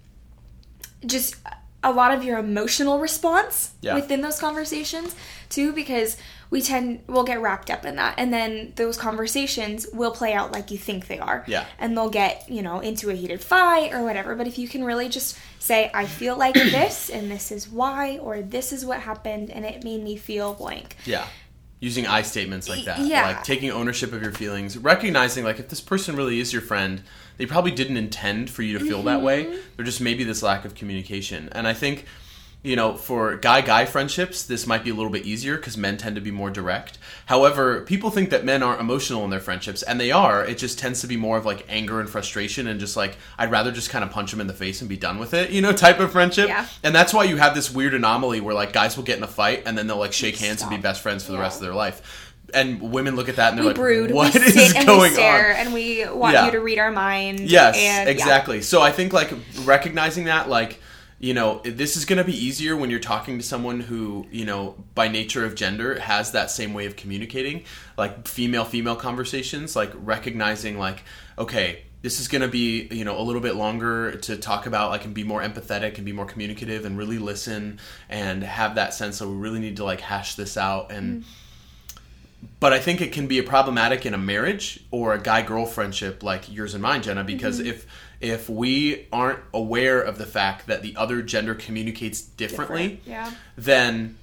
[1.05, 1.37] just
[1.85, 3.95] a lot of your emotional response Yeah.
[3.95, 5.15] within those conversations
[5.49, 6.17] too because
[6.51, 10.53] we tend we'll get wrapped up in that and then those conversations will play out
[10.53, 11.67] like you think they are Yeah.
[11.79, 14.83] and they'll get you know into a heated fight or whatever but if you can
[14.85, 19.01] really just say i feel like this and this is why or this is what
[19.01, 21.27] happened and it made me feel blank Yeah.
[21.79, 23.01] Using I statements like that.
[23.01, 23.27] Yeah.
[23.27, 27.03] Like taking ownership of your feelings, recognizing like if this person really is your friend,
[27.37, 29.45] they probably didn't intend for you to feel that way.
[29.45, 29.57] Mm-hmm.
[29.77, 31.51] There just maybe this lack of communication.
[31.53, 32.07] And I think
[32.67, 35.97] you know, for guy guy friendships, this might be a little bit easier because men
[35.97, 36.99] tend to be more direct.
[37.27, 40.45] However, people think that men aren't emotional in their friendships, and they are.
[40.45, 43.53] It just tends to be more of like anger and frustration, and just like, I'd
[43.53, 45.61] rather just kind of punch them in the face and be done with it, you
[45.63, 46.49] know, type of friendship.
[46.49, 46.67] Yeah.
[46.83, 49.29] And that's why you have this weird anomaly where like guys will get in a
[49.29, 51.63] fight and then they'll like shake hands and be best friends for the rest of
[51.63, 52.33] their life.
[52.55, 55.11] And women look at that and they're we like, brood "What we is and going
[55.11, 56.47] we stare on?" and we want Yeah.
[56.47, 58.13] you to read our mind Yes, and, yeah.
[58.13, 58.61] exactly.
[58.63, 59.33] So I think like
[59.65, 60.81] recognizing that, like,
[61.19, 64.45] you know, this is going to be easier when you're talking to someone who, you
[64.45, 67.65] know, by nature of gender has that same way of communicating,
[67.97, 71.05] like female female conversations, like recognizing, like,
[71.39, 74.93] okay, this is going to be, you know, a little bit longer to talk about.
[74.93, 78.93] I can be more empathetic and be more communicative and really listen and have that
[78.93, 81.27] sense that we really need to like hash this out and mm.
[82.61, 85.67] But I think it can be a problematic in a marriage or a guy girl
[85.67, 87.69] friendship like yours and mine, Jenna, because Mm-hmm.
[87.69, 87.87] if
[88.19, 94.17] if we aren't aware of the fact that the other gender communicates differently, yeah then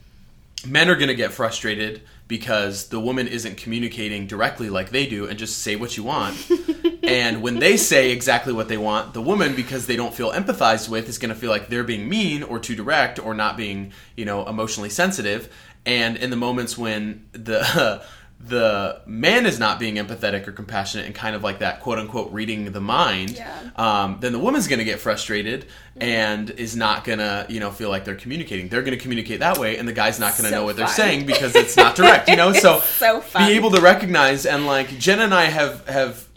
[0.65, 5.27] men are going to get frustrated because the woman isn't communicating directly like they do
[5.27, 6.36] and just say what you want.
[7.03, 10.88] and when they say exactly what they want, the woman, because they don't feel empathized
[10.89, 13.91] with, is going to feel like they're being mean or too direct or not being,
[14.15, 15.53] you know, emotionally sensitive.
[15.85, 18.01] And in the moments when the
[18.45, 22.29] the man is not being empathetic or compassionate and kind of like that quote unquote
[22.33, 23.57] reading the mind, Yeah.
[23.77, 25.65] um, then the woman's going to get frustrated
[25.95, 28.67] and is not going to, you know, feel like they're communicating.
[28.67, 30.75] They're going to communicate that way, and the guy's not going to So know what
[30.75, 32.51] they're saying because it's not direct, you know.
[32.51, 33.47] So, so fun.
[33.47, 36.27] be able to recognize and like Jen and I have have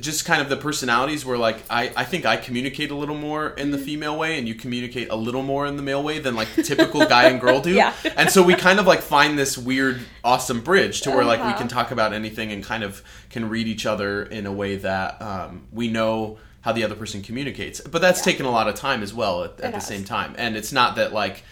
[0.00, 3.50] just kind of the personalities where like I, I think I communicate a little more
[3.50, 3.70] in Mm-hmm.
[3.72, 6.48] the female way and you communicate a little more in the male way than like
[6.54, 7.72] the typical guy and girl do.
[7.72, 7.94] Yeah.
[8.16, 11.46] And so we kind of like find this weird awesome bridge to where like we
[11.46, 11.58] Uh-huh.
[11.58, 15.20] can talk about anything and kind of can read each other in a way that
[15.22, 17.80] um, we know how the other person communicates.
[17.80, 19.86] But that's taken a lot of time as well at, at the has.
[19.86, 20.34] same time.
[20.38, 21.42] And it's not that like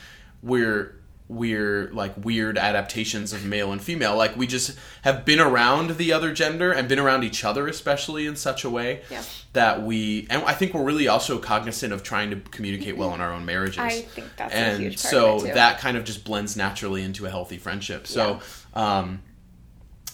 [0.42, 0.94] we're
[1.30, 4.16] we're like weird adaptations of male and female.
[4.16, 8.26] Like we just have been around the other gender and been around each other especially
[8.26, 9.22] in such a way Yeah.
[9.52, 13.20] that we and i think we're really also cognizant of trying to communicate well in
[13.20, 13.78] our own marriages.
[13.78, 15.54] I think that's a and huge part so of it, too.
[15.54, 18.08] that kind of just blends naturally into a healthy friendship.
[18.08, 18.40] So
[18.74, 19.22] um,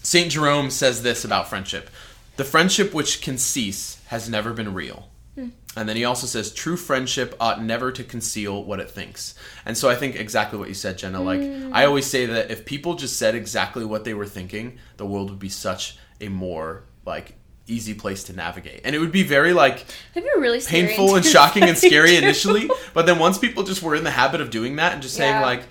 [0.03, 1.89] saint jerome says this about friendship.
[2.37, 5.49] The friendship which can cease has never been real Hmm.
[5.77, 9.35] and then he also says, true friendship ought never to conceal what it thinks.
[9.66, 11.20] And so I think exactly what you said, Jenna.
[11.20, 15.05] Like, I always say that if people just said exactly what they were thinking, the
[15.05, 17.35] world would be such a more, like,
[17.66, 18.81] easy place to navigate.
[18.85, 19.85] And it would be very, like,
[20.38, 22.70] really painful and shocking and scary initially.
[22.94, 25.42] But then once people just were in the habit of doing that and just saying,
[25.42, 25.64] like,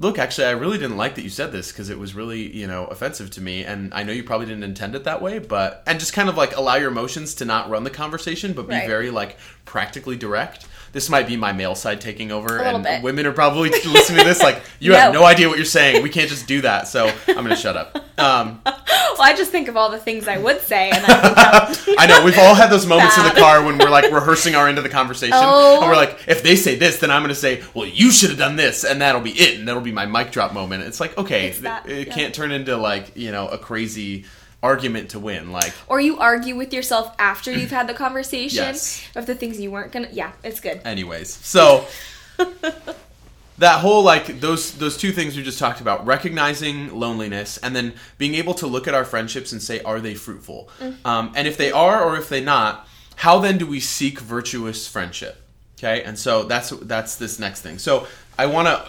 [0.00, 2.66] look, actually, I really didn't like that you said this because it was really, you
[2.66, 3.64] know, offensive to me.
[3.64, 6.36] And I know you probably didn't intend it that way, but, and just kind of
[6.36, 8.86] like allow your emotions to not run the conversation, but be Right.
[8.88, 9.36] very, like,
[9.66, 10.66] practically direct.
[10.92, 13.02] This might be my male side taking over, and bit.
[13.02, 15.20] women are probably listening to this like, you have No.
[15.20, 16.02] no idea what you're saying.
[16.02, 16.88] We can't just do that.
[16.88, 17.96] So I'm going to shut up.
[18.18, 18.76] Um, well,
[19.20, 22.24] I just think of all the things I would say, and I think I know
[22.24, 24.84] we've all had those moments in the car when we're like rehearsing our end of
[24.84, 25.80] the conversation, Oh.
[25.80, 28.30] and we're like, if they say this, then I'm going to say, well, you should
[28.30, 30.82] have done this, and that'll be it, and that'll be my mic drop moment.
[30.82, 32.14] It's like, okay, It's that, it, it yeah.
[32.14, 34.24] can't turn into like you know a crazy
[34.62, 35.52] argument to win.
[35.52, 39.02] Like, or you argue with yourself after you've had the conversation Yes.
[39.14, 40.08] of the things you weren't gonna.
[40.12, 40.80] Yeah, it's good.
[40.84, 41.86] anyways, so.
[43.58, 47.92] that whole like those those two things we just talked about recognizing loneliness and then
[48.16, 50.70] being able to look at our friendships and say are they fruitful
[51.04, 54.88] um, and if they are or if they not how then do we seek virtuous
[54.88, 55.42] friendship
[55.78, 58.06] okay and so that's that's this next thing so
[58.38, 58.82] i want to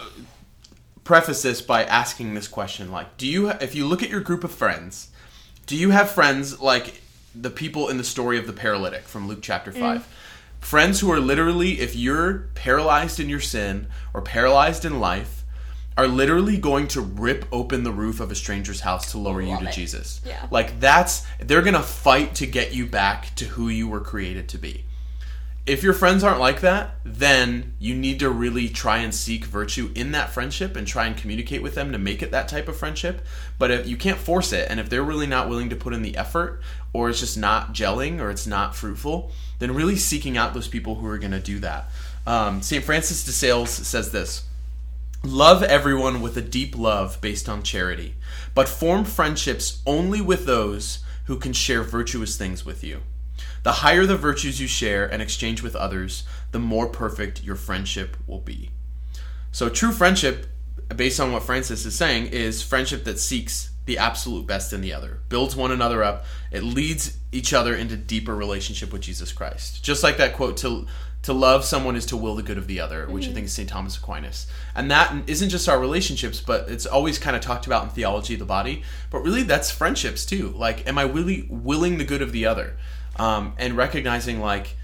[1.04, 4.42] preface this by asking this question like do you if you look at your group
[4.42, 5.10] of friends
[5.72, 7.00] do you have friends like
[7.34, 9.80] the people in the story of the paralytic from luke chapter mm.
[9.80, 10.06] 5
[10.60, 15.42] Friends who are literally, if you're paralyzed in your sin or paralyzed in life,
[15.96, 19.58] are literally going to rip open the roof of a stranger's house to lower you
[19.58, 19.72] to it.
[19.72, 20.20] Jesus.
[20.24, 20.46] Yeah.
[20.52, 24.48] Like that's they're going to fight to get you back to who you were created
[24.50, 24.84] to be.
[25.64, 29.92] If your friends aren't like that, then you need to really try and seek virtue
[29.94, 32.76] in that friendship and try and communicate with them to make it that type of
[32.76, 33.24] friendship.
[33.60, 36.02] But if you can't force it, and if they're really not willing to put in
[36.02, 36.60] the effort,
[36.92, 40.96] or it's just not gelling, or it's not fruitful, then really seeking out those people
[40.96, 41.88] who are going to do that.
[42.26, 42.82] Um, St.
[42.82, 44.44] Francis de Sales says this
[45.22, 48.16] Love everyone with a deep love based on charity,
[48.56, 53.02] but form friendships only with those who can share virtuous things with you.
[53.62, 58.16] The higher the virtues you share and exchange with others, the more perfect your friendship
[58.26, 58.70] will be.
[59.52, 60.46] So, true friendship,
[60.96, 64.92] based on what Francis is saying, is friendship that seeks the absolute best in the
[64.92, 69.82] other, builds one another up, it leads each other into deeper relationship with Jesus Christ.
[69.82, 70.86] Just like that quote to
[71.22, 73.34] to love someone is to will the good of the other, which I mm-hmm.
[73.34, 73.68] think is St.
[73.68, 74.48] Thomas Aquinas.
[74.74, 78.34] And that isn't just our relationships, but it's always kind of talked about in theology
[78.34, 78.82] of the body.
[79.08, 80.48] But really, that's friendships too.
[80.48, 82.76] Like, am I really willing the good of the other?
[83.16, 84.76] Um, and recognizing, like,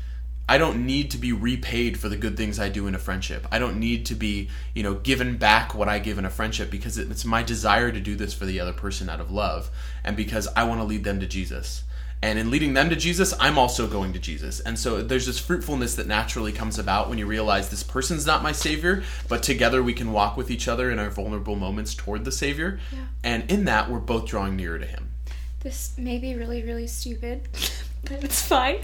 [0.49, 3.47] I don't need to be repaid for the good things I do in a friendship.
[3.53, 6.71] I don't need to be, you know, given back what I give in a friendship
[6.71, 9.71] because it's my desire to do this for the other person out of love
[10.05, 11.85] and because I want to lead them to Jesus.
[12.21, 14.59] And in leading them to Jesus, I'm also going to Jesus.
[14.59, 18.43] And so there's this fruitfulness that naturally comes about when you realize this person's not
[18.43, 22.25] my savior, but together we can walk with each other in our vulnerable moments toward
[22.25, 22.81] the savior.
[22.91, 22.99] Yeah.
[23.23, 25.13] And in that, we're both drawing nearer to him.
[25.61, 27.49] This may be really, really stupid,
[28.23, 28.79] it's fine.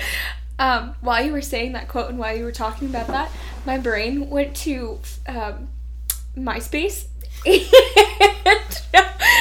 [0.58, 3.30] Um, while you were saying that quote and while you were talking about that,
[3.66, 5.68] my brain went to um,
[6.36, 7.06] MySpace.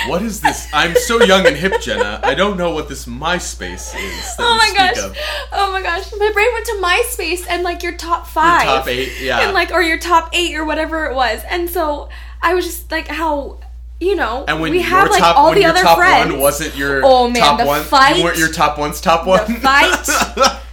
[0.08, 0.68] What is this?
[0.74, 2.20] I'm so young and hip, Jenna.
[2.24, 4.36] I don't know what this MySpace is.
[4.38, 4.98] Oh my gosh!
[4.98, 5.18] of.
[5.52, 6.12] Oh my gosh!
[6.18, 9.40] My brain went to MySpace and like your top five, top eight, yeah.
[9.42, 12.10] and like or your top eight or whatever it was, and so
[12.42, 13.60] I was just like, how
[14.04, 16.32] you know, And when we have like top, all the other friends.
[16.32, 19.26] one wasn't your Oh, man, top the one, fight- you weren't your top one's top
[19.26, 19.56] one.
[19.62, 20.06] fight.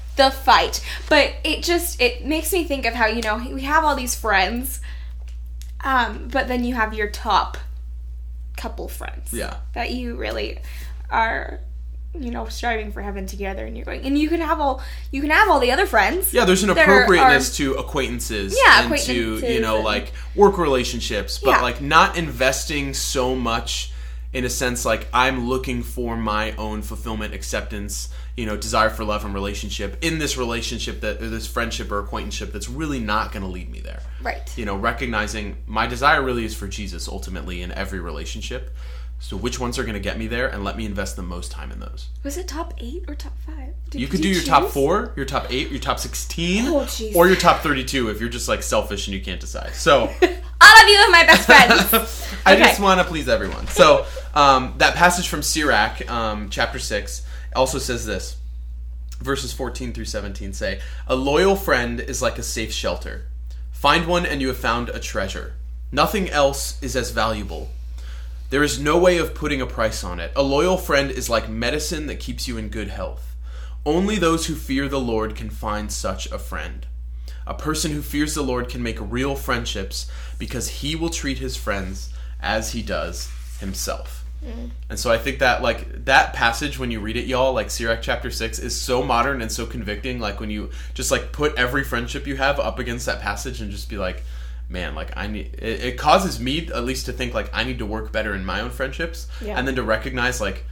[0.16, 0.84] the fight.
[1.08, 4.14] But it just it makes me think of how you know we have all these
[4.14, 4.80] friends,
[5.82, 7.56] um, but then you have your top
[8.56, 9.32] couple friends.
[9.32, 9.56] Yeah.
[9.74, 10.58] That you really
[11.10, 11.60] are,
[12.18, 15.20] you know, striving for heaven together, and you're going, and you can have all you
[15.20, 16.32] can have all the other friends.
[16.34, 20.12] Yeah, there's an that are- appropriateness to acquaintances Yeah, and to, you know, and- like
[20.34, 21.62] work relationships, but Yeah.
[21.62, 23.92] like not investing so much
[24.32, 29.02] in a sense like I'm looking for my own fulfillment, acceptance, you know, desire for
[29.04, 33.32] love and relationship in this relationship that or this friendship or acquaintanceship that's really not
[33.32, 34.02] going to lead me there.
[34.22, 34.52] Right.
[34.56, 38.72] You know, recognizing my desire really is for Jesus ultimately in every relationship.
[39.22, 41.52] So which ones are going to get me there and let me invest the most
[41.52, 42.08] time in those?
[42.24, 43.74] Was it top eight or top five?
[43.90, 47.26] Did- You could do your top four, your top eight, your top sixteen, Oh, or
[47.28, 49.74] your top thirty-two if you're just like selfish and you can't decide.
[49.74, 50.00] So
[50.62, 52.26] All of you are my best friends.
[52.46, 52.62] I Okay.
[52.64, 53.66] just want to please everyone.
[53.68, 57.22] So um, that passage from Sirach, um, chapter six,
[57.54, 58.36] also says this.
[59.20, 63.26] Verses 14 through 17 say, A loyal friend is like a safe shelter.
[63.70, 65.54] Find one and you have found a treasure.
[65.92, 67.68] Nothing else is as valuable.
[68.50, 70.32] There is no way of putting a price on it.
[70.34, 73.36] A loyal friend is like medicine that keeps you in good health.
[73.86, 76.84] Only those who fear the Lord can find such a friend.
[77.46, 81.56] A person who fears the Lord can make real friendships because he will treat his
[81.56, 84.24] friends as he does himself.
[84.44, 84.70] Mm.
[84.88, 88.02] And so I think that like that passage when you read it, y'all, like Sirach
[88.02, 90.18] chapter six, is so modern and so convicting.
[90.18, 93.70] Like when you just like put every friendship you have up against that passage and
[93.70, 94.24] just be like,
[94.70, 95.54] man, like I need.
[95.58, 98.44] It, it causes me at least to think like I need to work better in
[98.46, 99.58] my own friendships, Yeah.
[99.58, 100.64] and then to recognize like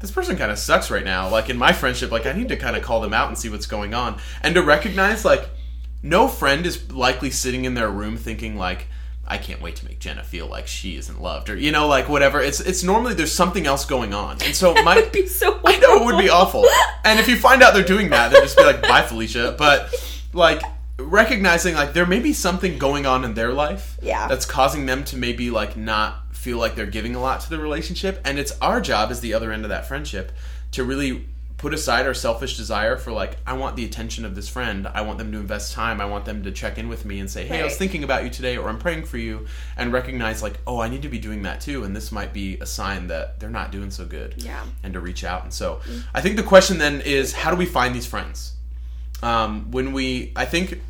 [0.00, 1.28] this person kind of sucks right now.
[1.28, 3.48] Like in my friendship, like I need to kind of call them out and see
[3.48, 5.48] what's going on, and to recognize like
[6.02, 8.88] no friend is likely sitting in their room thinking like
[9.24, 12.08] I can't wait to make Jenna feel like she isn't loved or you know like
[12.08, 12.40] whatever.
[12.40, 15.76] It's it's normally there's something else going on, and so my would be so I
[15.78, 16.64] know it would be awful.
[17.04, 19.54] And if you find out they're doing that, then just be like bye Felicia.
[19.56, 19.94] But
[20.32, 20.62] like
[20.98, 24.28] recognizing like there may be something going on in their life Yeah.
[24.28, 27.58] that's causing them to maybe like not feel like they're giving a lot to the
[27.58, 30.32] relationship and it's our job as the other end of that friendship
[30.72, 31.26] to really
[31.56, 34.88] put aside our selfish desire for like I want the attention of this friend.
[34.92, 36.00] I want them to invest time.
[36.00, 38.24] I want them to check in with me and say, "Hey, I was thinking about
[38.24, 39.46] you today or I'm praying for you."
[39.76, 42.58] And recognize like, "Oh, I need to be doing that too." And this might be
[42.60, 44.34] a sign that they're not doing so good.
[44.38, 44.64] Yeah.
[44.82, 45.44] And to reach out.
[45.44, 45.80] And so,
[46.12, 48.54] I think the question then is how do we find these friends?
[49.22, 50.80] Um, when we I think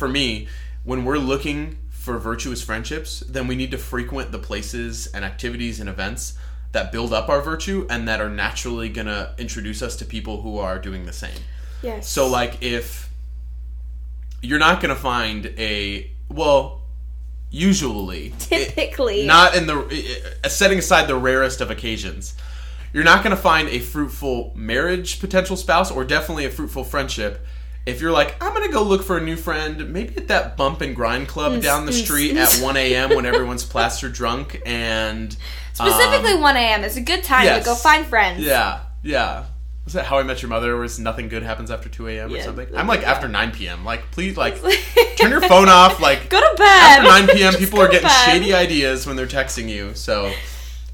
[0.00, 0.48] for me,
[0.82, 5.78] when we're looking for virtuous friendships, then we need to frequent the places and activities
[5.78, 6.36] and events
[6.72, 10.56] that build up our virtue and that are naturally gonna introduce us to people who
[10.58, 11.38] are doing the same.
[11.82, 12.08] Yes.
[12.08, 13.10] So like if
[14.42, 16.80] you're not going to find a well,
[17.50, 19.26] usually it- Typically.
[19.26, 19.76] not in the
[20.44, 22.34] uh, setting aside the rarest of occasions.
[22.92, 27.46] You're not going to find a fruitful marriage potential spouse or definitely a fruitful friendship
[27.86, 30.56] if you're like, I'm going to go look for a new friend, maybe at that
[30.56, 33.10] bump and grind club down the street at 1 a.m.
[33.10, 35.36] when everyone's plastered drunk and.
[35.78, 36.84] um, Specifically 1 a.m.
[36.84, 37.64] is a good time yes.
[37.64, 38.42] to go find friends.
[38.42, 39.46] Yeah, yeah.
[39.84, 40.76] Was that How I Met Your Mother?
[40.76, 42.32] Where nothing good happens after 2 a.m.
[42.32, 42.68] or something?
[42.76, 43.84] I'm like after 9 p.m.
[43.84, 44.60] Like, please, like,
[45.16, 45.98] turn your phone off.
[46.00, 46.66] Like, Go to bed.
[47.00, 47.54] after 9 p.m.
[47.58, 48.24] People are getting bed.
[48.26, 49.94] shady ideas when they're texting you.
[49.94, 50.32] So,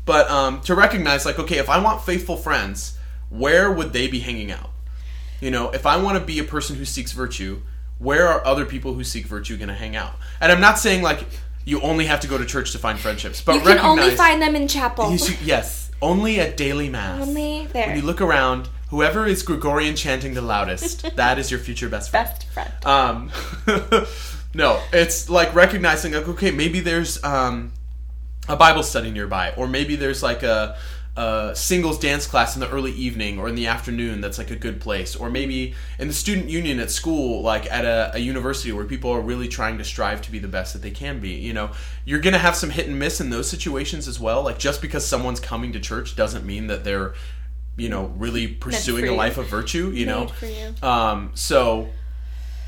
[0.07, 2.97] but um, to recognize, like, okay, if I want faithful friends,
[3.28, 4.70] where would they be hanging out?
[5.41, 7.61] You know, if I want to be a person who seeks virtue,
[7.99, 10.14] where are other people who seek virtue going to hang out?
[10.41, 11.24] And I'm not saying like
[11.64, 14.41] you only have to go to church to find friendships, but You can only find
[14.41, 15.16] them in chapel.
[15.16, 17.20] should- yes, only at daily mass.
[17.26, 17.89] Only there.
[17.89, 22.11] When you look around, whoever is Gregorian chanting the loudest, that is your future best
[22.11, 22.28] friend.
[22.28, 22.72] Best friend.
[22.87, 23.30] Um,
[24.55, 27.72] no, it's like recognizing like okay, maybe there's um,
[28.49, 30.76] a Bible study nearby, or maybe there's like a,
[31.17, 34.57] a singles dance class in the early evening or in the afternoon that's like a
[34.57, 38.71] good place, or maybe in the student union at school, like at a, a university
[38.71, 41.31] where people are really trying to strive to be the best that they can be.
[41.31, 41.71] You know,
[42.05, 44.43] you're gonna have some hit and miss in those situations as well.
[44.43, 47.14] Like just because someone's coming to church doesn't mean that they're
[47.77, 49.91] you know really pursuing a life of virtue.
[49.91, 50.87] You know, you.
[50.87, 51.89] um, so,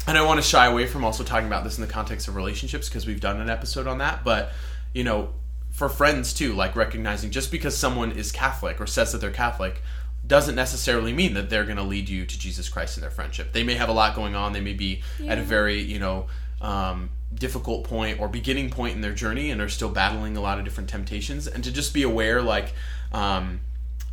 [0.06, 2.36] and I want to shy away from also talking about this in the context of
[2.36, 4.24] relationships because we've done an episode on that.
[4.24, 4.52] But
[4.94, 5.30] you know,
[5.78, 9.80] for friends too, like recognizing just because someone is Catholic or says that they're Catholic
[10.26, 13.52] doesn't necessarily mean that they're going to lead you to Jesus Christ in their friendship.
[13.52, 14.52] They may have a lot going on.
[14.52, 16.26] They may be at a very you know.
[16.60, 20.58] Um, difficult point or beginning point in their journey and are still battling a lot
[20.58, 22.72] of different temptations and to just be aware like
[23.12, 23.60] um,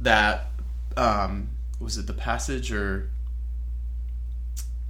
[0.01, 0.51] that
[0.97, 1.49] um,
[1.79, 3.09] was it the passage or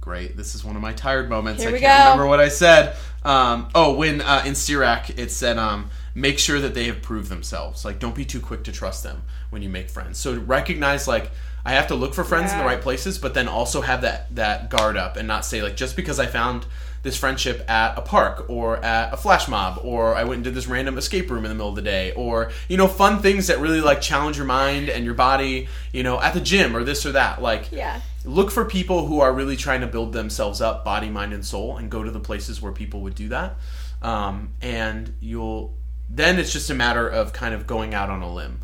[0.00, 2.10] great this is one of my tired moments Here i can't go.
[2.10, 6.58] remember what i said um, oh when uh, in sirach it said um, make sure
[6.60, 7.84] that they have proved themselves.
[7.84, 10.18] Like don't be too quick to trust them when you make friends.
[10.18, 11.30] So recognize like
[11.64, 14.32] i have to look for friends in the right places but then also have that
[14.36, 16.64] that guard up and not say like just because i found
[17.02, 20.54] this friendship at a park or at a flash mob or I went and did
[20.54, 23.46] this random escape room in the middle of the day or you know fun things
[23.46, 26.82] that really like challenge your mind and your body you know at the gym or
[26.82, 27.40] this or that.
[27.40, 28.00] Like Yeah.
[28.24, 31.76] look for people who are really trying to build themselves up body mind and soul
[31.76, 33.54] and go to the places where people would do that.
[34.02, 35.74] Um, and you'll
[36.08, 38.60] then it's just a matter of kind of going out on a limb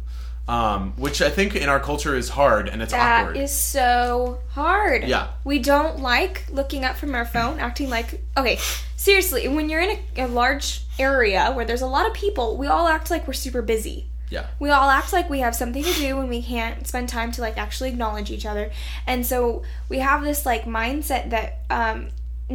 [0.48, 4.40] um, which I think in our culture is hard and it's That awkward is so
[4.50, 5.04] hard.
[5.04, 5.28] Yeah.
[5.44, 8.22] We don't like looking up from our phone, acting like.
[8.36, 8.58] Okay,
[8.96, 12.66] seriously, when you're in a, a large area where there's a lot of people, we
[12.66, 14.08] all act like we're super busy.
[14.30, 17.30] yeah We all act like we have something to do when we can't spend time
[17.32, 18.72] to like actually acknowledge each other.
[19.06, 22.08] And so we have this like mindset that um,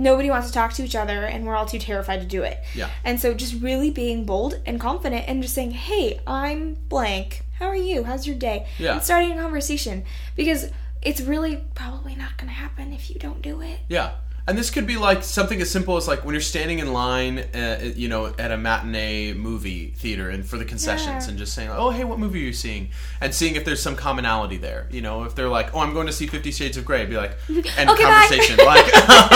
[0.04, 2.60] nobody wants to talk to each other and we're all too terrified to do it.
[2.76, 2.90] Yeah.
[3.04, 7.44] And so just really being bold and confident and just saying, "Hey, I'm blank.
[7.60, 8.04] How are you?
[8.04, 8.94] How's your day?" Yeah.
[8.94, 10.70] And starting a conversation because
[11.02, 13.80] it's really probably not going to happen if you don't do it.
[13.88, 14.12] Yeah.
[14.48, 17.40] And this could be like something as simple as like when you're standing in line,
[17.54, 21.30] uh, you know, at a matinee movie theater and for the concessions Yeah.
[21.32, 22.90] and just saying, "Oh, hey, what movie are you seeing?"
[23.20, 24.88] and seeing if there's some commonality there.
[24.90, 27.18] You know, if they're like, "Oh, I'm going to see Fifty Shades of Grey," be
[27.18, 27.58] like, "End
[27.90, 28.88] Okay, bye." conversation." like,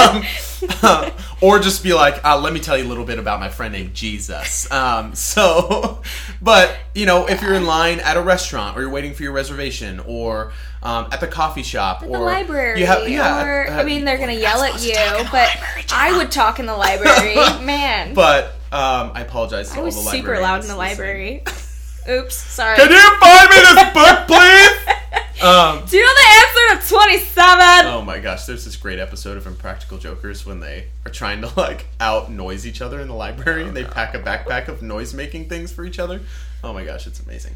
[0.86, 3.49] um, or just be like, uh, "Let me tell you a little bit about my
[3.49, 6.01] friend named Jesus." Um, so,
[6.41, 9.34] but you know, if you're in line at a restaurant or you're waiting for your
[9.34, 10.53] reservation or
[10.84, 13.84] um, at the coffee shop At or the library, you have, yeah, or uh, I
[13.84, 16.65] mean, they're gonna yell at you, talk in the but library, I would talk in
[16.65, 18.13] the library, man.
[18.13, 20.77] But um, I apologize to I all was the super loud in the listening.
[20.77, 21.43] library.
[22.09, 22.77] Oops, sorry.
[22.77, 24.95] Can you buy me this book, please?
[25.41, 27.88] Um, Do you know the answer to 27?
[27.88, 31.51] oh my gosh, there's this great episode of Impractical Jokers when they are trying to
[31.57, 35.15] like out noise each other in the library and they pack a backpack of noise
[35.15, 36.21] making things for each other.
[36.64, 37.55] Oh my gosh, it's amazing.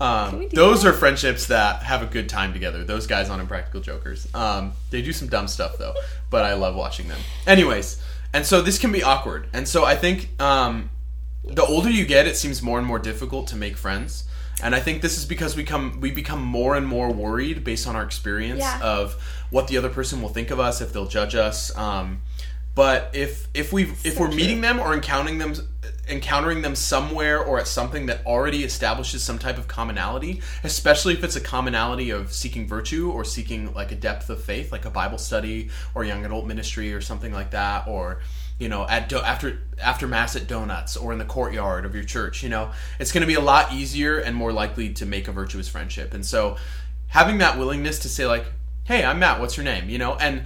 [0.00, 0.90] Um, those that?
[0.90, 2.84] are friendships that have a good time together.
[2.84, 4.26] Those guys on Impractical Jokers.
[4.34, 5.94] Um, they do some dumb stuff though,
[6.30, 7.18] but I love watching them.
[7.46, 8.02] Anyways,
[8.32, 9.48] and so this can be awkward.
[9.52, 10.90] And so I think um,
[11.44, 14.24] the older you get, it seems more and more difficult to make friends.
[14.62, 17.86] And I think this is because we come we become more and more worried based
[17.86, 18.80] on our experience Yeah.
[18.82, 19.14] of
[19.50, 21.76] what the other person will think of us if they'll judge us.
[22.76, 24.36] But if if we if So we're true.
[24.36, 25.54] meeting them or encountering them
[26.08, 31.24] encountering them somewhere or at something that already establishes some type of commonality, especially if
[31.24, 34.90] it's a commonality of seeking virtue or seeking like a depth of faith, like a
[34.90, 38.20] Bible study or young adult ministry or something like that, or
[38.58, 42.04] you know at do- after after mass at donuts or in the courtyard of your
[42.04, 45.28] church, you know, it's going to be a lot easier and more likely to make
[45.28, 46.12] a virtuous friendship.
[46.12, 46.58] And so
[47.08, 48.44] having that willingness to say like,
[48.84, 49.40] "Hey, I'm Matt.
[49.40, 50.44] What's your name?" you know, and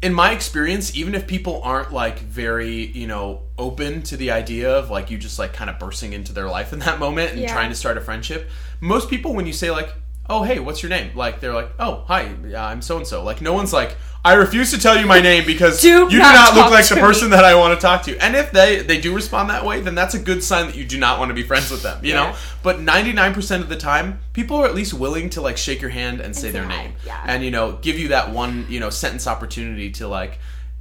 [0.00, 4.70] in my experience, even if people aren't like very, you know, open to the idea
[4.78, 7.40] of like you just like kind of bursting into their life in that moment and
[7.40, 7.52] Yeah.
[7.52, 8.48] trying to start a friendship,
[8.80, 9.92] most people when you say like,
[10.28, 13.40] "Oh, hey, what's your name?" like they're like, "Oh, hi, I'm so and so." Like
[13.40, 16.34] no one's like, "I refuse to tell you my name because Do you do not
[16.34, 18.50] not look like to the me." person that I want to talk to." And if
[18.52, 21.18] they they do respond that way, then that's a good sign that you do not
[21.18, 22.30] want to be friends with them, you Yeah.
[22.30, 22.36] know?
[22.62, 26.20] But 99% of the time, people are at least willing to like shake your hand
[26.20, 26.94] and say their name.
[27.06, 27.22] yeah.
[27.26, 30.38] And you know, give you that one, you know, sentence opportunity to like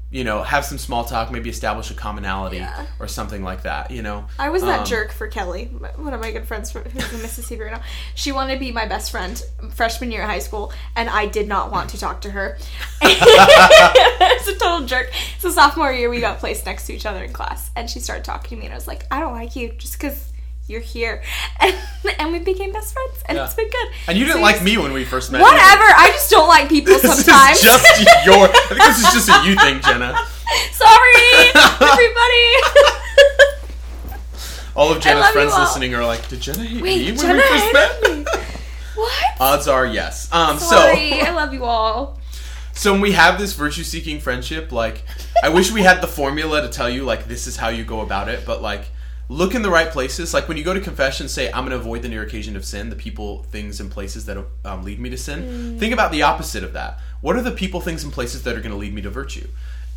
[0.10, 2.86] you know, have some small talk, maybe establish a commonality Yeah.
[2.98, 4.26] or something like that, you know.
[4.40, 5.66] I was that Um, jerk for Kelly,
[5.98, 7.82] one of my good friends from, who's in Mississippi right now.
[8.16, 9.42] She wanted to be my best friend
[9.74, 12.58] freshman year of high school, and I did not want to talk to her.
[13.02, 15.12] it's a total jerk.
[15.40, 18.24] So sophomore year, we got placed next to each other in class, and she started
[18.24, 20.32] talking to me, and I was like, I don't like you just because
[20.68, 21.22] you're here,
[21.60, 21.76] and,
[22.20, 23.46] and we became best friends, and Yeah.
[23.46, 23.88] it's been good.
[24.08, 25.42] And you didn't So like just- me when we first met.
[25.42, 25.84] Whatever.
[25.84, 25.94] either.
[25.98, 27.58] I just don't like people This sometimes.
[27.58, 28.48] is just your.
[28.48, 30.14] I think this is just a you thing, Jenna.
[30.72, 31.52] Sorry,
[31.92, 32.46] everybody.
[34.76, 37.42] All of Jenna's friends listening are like, "Did Jenna hate Wait, me when Jenna we
[37.42, 38.28] first met?"
[38.96, 39.24] what?
[39.40, 40.32] Odds are yes.
[40.32, 42.20] Um, Sorry, so I love you all.
[42.74, 45.04] so when we have this virtue seeking friendship, like
[45.44, 48.02] I wish we had the formula to tell you like this is how you go
[48.02, 48.86] about it, but like
[49.30, 50.34] look in the right places.
[50.34, 52.64] Like when you go to confession, say I'm going to avoid the near occasion of
[52.66, 55.78] sin, the people, things, and places that um, lead me to sin.
[55.80, 57.00] Think about the opposite of that.
[57.22, 59.48] What are the people, things, and places that are going to lead me to virtue?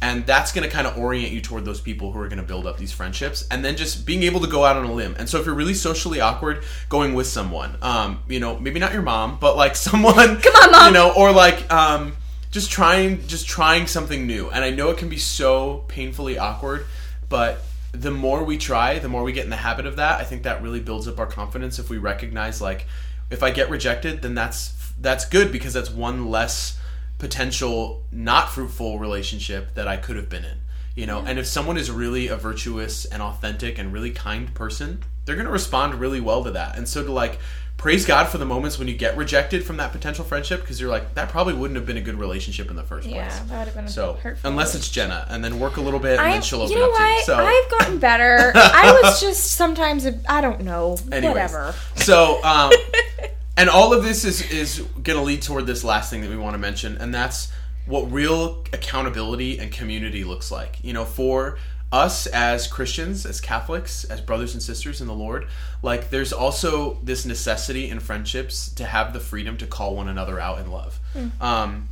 [0.03, 2.45] And that's going to kind of orient you toward those people who are going to
[2.47, 5.15] build up these friendships, and then just being able to go out on a limb.
[5.19, 8.95] And so, if you're really socially awkward, going with someone, um, you know, maybe not
[8.95, 10.87] your mom, but like someone, Come on, Mom.
[10.87, 12.17] you know, or like um,
[12.51, 16.85] just trying just trying something new and i know it can be so painfully awkward
[17.29, 17.63] but
[17.93, 20.43] the more we try the more we get in the habit of that i think
[20.43, 22.87] that really builds up our confidence if we recognize like
[23.31, 26.79] if i get rejected then that's that's good because that's one less
[27.19, 30.59] potential not fruitful relationship that i could have been in
[30.97, 31.21] you know?
[31.25, 35.47] And if someone is really a virtuous and authentic and really kind person they're going
[35.47, 36.77] to respond really well to that.
[36.77, 37.39] And so to like
[37.81, 40.91] praise god for the moments when you get rejected from that potential friendship because you're
[40.91, 43.45] like that probably wouldn't have been a good relationship in the first Yeah, place Yeah,
[43.47, 46.29] that would have been so unless it's jenna and then work a little bit and
[46.29, 47.25] I, then she'll open you know up to you what?
[47.25, 48.53] so I've gotten better.
[48.55, 50.97] I was just sometimes a, I don't know.
[51.11, 51.35] Anyways.
[51.35, 51.75] Whatever.
[51.97, 52.73] So, um,
[53.57, 56.37] and all of this is is going to lead toward this last thing that we
[56.37, 57.51] want to mention, and that's
[57.87, 60.79] what real accountability and community looks like.
[60.83, 61.59] You know, for
[61.93, 65.49] us as Christians, as Catholics, as brothers and sisters in the Lord,
[65.83, 70.39] like there's also this necessity in friendships to have the freedom to call one another
[70.39, 71.01] out in love.
[71.41, 71.89] Um,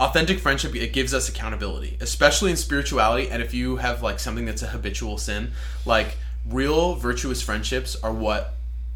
[0.00, 4.44] authentic friendship it gives us accountability especially in spirituality and if you have like something
[4.44, 5.52] that's a habitual sin
[5.86, 8.54] like real virtuous friendships are what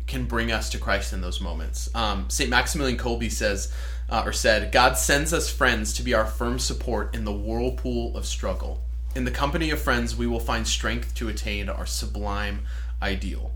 [0.08, 1.88] can bring us to christ in those moments.
[1.94, 3.72] Um, st maximilian kolbe says
[4.08, 8.16] uh, or said god sends us friends to be our firm support in the whirlpool
[8.16, 8.80] of struggle
[9.16, 12.60] in the company of friends we will find strength to attain our sublime
[13.02, 13.52] ideal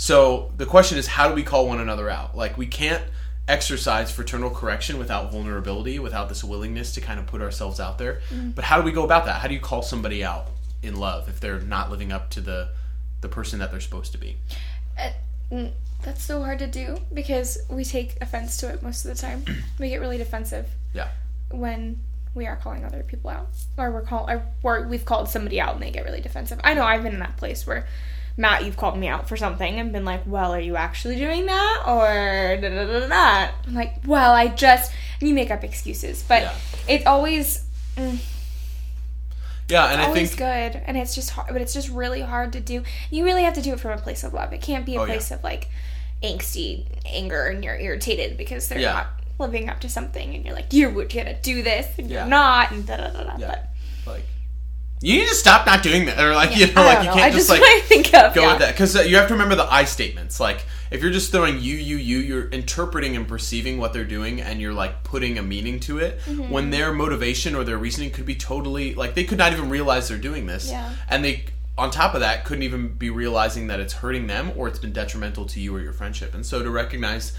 [0.00, 2.36] so the question is, how do we call one another out?
[2.36, 3.02] Like we can't
[3.48, 8.20] exercise fraternal correction without vulnerability, without this willingness to kind of put ourselves out there.
[8.54, 9.40] But how do we go about that?
[9.40, 10.46] How do you call somebody out
[10.84, 12.68] in love if they're not living up to the
[13.22, 14.36] the person that they're supposed to be?
[14.96, 15.66] Uh,
[16.02, 19.44] That's so hard to do because we take offense to it most of the time.
[19.80, 21.08] we get really defensive Yeah.
[21.50, 21.98] when
[22.34, 24.28] we are calling other people out, or we're call,
[24.62, 26.60] or, we've called somebody out and they get really defensive.
[26.64, 27.86] I know I've been in that place where.
[28.40, 31.46] Matt, you've called me out for something and been like, "Well, are you actually doing
[31.46, 33.52] that?" Or da da da da.
[33.66, 36.54] I'm like, "Well, I just." And you make up excuses, but Yeah.
[36.86, 37.64] it's always
[37.96, 38.16] mm,
[39.68, 42.52] Yeah, and I always think good and it's just hard but it's just really hard
[42.52, 44.86] to do you really have to do it from a place of love it can't
[44.86, 45.14] be a Oh, yeah.
[45.14, 45.68] place of like
[46.22, 48.92] angsty anger and you're irritated because they're Yeah.
[48.92, 49.06] not
[49.38, 52.20] living up to something and you're like you're gonna do this and Yeah.
[52.20, 53.46] you're not and da da da da Yeah.
[53.46, 53.68] but
[54.06, 54.24] like
[55.00, 57.30] you need to stop not doing that, or like you know, like you can't I
[57.30, 58.50] just just like think of go yeah.
[58.50, 60.40] with that because uh, you have to remember the I statements.
[60.40, 64.40] Like if you're just throwing you, you, you, you're interpreting and perceiving what they're doing,
[64.40, 66.18] and you're like putting a meaning to it.
[66.22, 66.50] Mm-hmm.
[66.50, 70.08] When their motivation or their reasoning could be totally like they could not even realize
[70.08, 70.92] they're doing this, Yeah.
[71.08, 71.44] and they
[71.76, 74.92] on top of that couldn't even be realizing that it's hurting them or it's been
[74.92, 76.34] detrimental to you or your friendship.
[76.34, 77.34] And so to recognize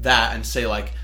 [0.00, 0.94] that and say like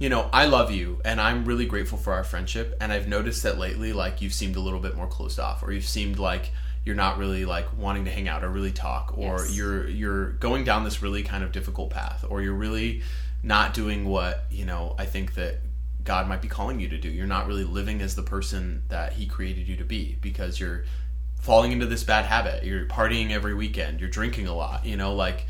[0.00, 2.76] you know, I love you and I'm really grateful for our friendship.
[2.80, 5.70] And I've noticed that lately, like, you've seemed a little bit more closed off, or
[5.70, 6.50] you've seemed like
[6.84, 9.54] you're not really like wanting to hang out or really talk, or Yes.
[9.54, 13.02] you're you're going down this really kind of difficult path, or you're really
[13.42, 15.60] not doing what you know I think that
[16.02, 17.10] God might be calling you to do.
[17.10, 20.84] You're not really living as the person that He created you to be because you're
[21.42, 22.64] falling into this bad habit.
[22.64, 24.00] You're partying every weekend.
[24.00, 24.86] You're drinking a lot.
[24.86, 25.44] You know, like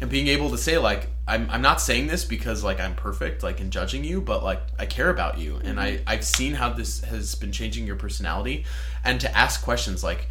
[0.00, 3.42] and being able to say like I'm, I'm not saying this because like i'm perfect
[3.42, 5.60] like in judging you but like i care about you.
[5.62, 8.64] And i i've seen how this has been changing your personality.
[9.04, 10.28] And to ask questions like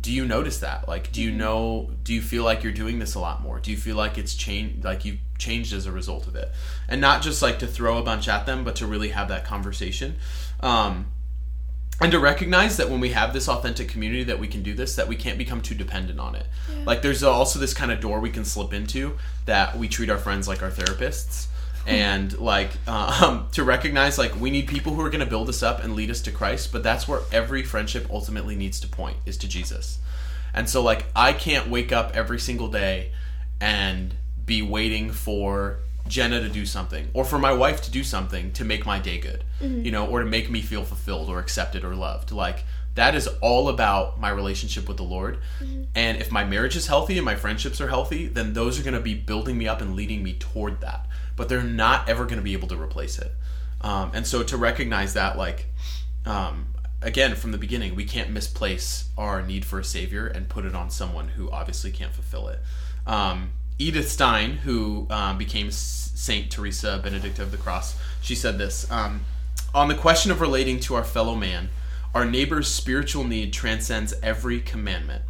[0.00, 0.88] do you notice that?
[0.88, 3.60] Like do you know do you feel like you're doing this a lot more?
[3.60, 6.50] Do you feel like it's changed like you've changed as a result of it?
[6.88, 9.44] And not just like to throw a bunch at them but to really have that
[9.44, 10.16] conversation.
[10.60, 11.06] Um,
[12.00, 14.96] and to recognize that when we have this authentic community that we can do this
[14.96, 16.46] that we can't become too dependent on it.
[16.84, 19.16] Like there's also this kind of door we can slip into
[19.46, 21.48] that we treat our friends like our therapists.
[21.84, 25.64] And like um, to recognize like we need people who are going to build us
[25.64, 29.16] up and lead us to christ but that's where every friendship ultimately needs to point
[29.26, 29.98] is to jesus.
[30.54, 33.10] And so like i can't wake up every single day
[33.60, 34.14] and
[34.46, 35.78] be waiting for
[36.08, 39.18] jenna to do something or for my wife to do something to make my day
[39.18, 42.32] good you know or to make me feel fulfilled or accepted or loved.
[42.32, 45.38] Like that is all about my relationship with the lord.
[45.94, 48.94] And if my marriage is healthy and my friendships are healthy then those are going
[48.94, 51.06] to be building me up and leading me toward that.
[51.36, 53.32] But they're not ever going to be able to replace it.
[53.80, 55.66] Um, and so to recognize that like
[56.26, 56.66] um,
[57.00, 60.74] again from the beginning we can't misplace our need for a savior and put it
[60.74, 62.60] on someone who obviously can't fulfill it.
[63.06, 68.90] Um, edith stein who um, became saint teresa benedicta of the cross she said this
[68.90, 69.24] um,
[69.74, 71.68] on the question of relating to our fellow man
[72.14, 75.22] our neighbor's spiritual need transcends every commandment.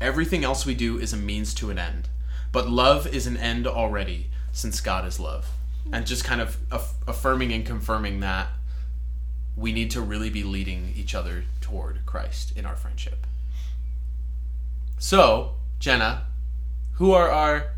[0.00, 2.08] Everything else we do is a means to an end.
[2.50, 5.50] But love is an end already since god is love.
[5.92, 8.48] And just kind of aff- affirming and confirming that
[9.54, 13.26] we need to really be leading each other toward Christ in our friendship.
[14.98, 16.24] So, Jenna,
[16.92, 17.72] who are our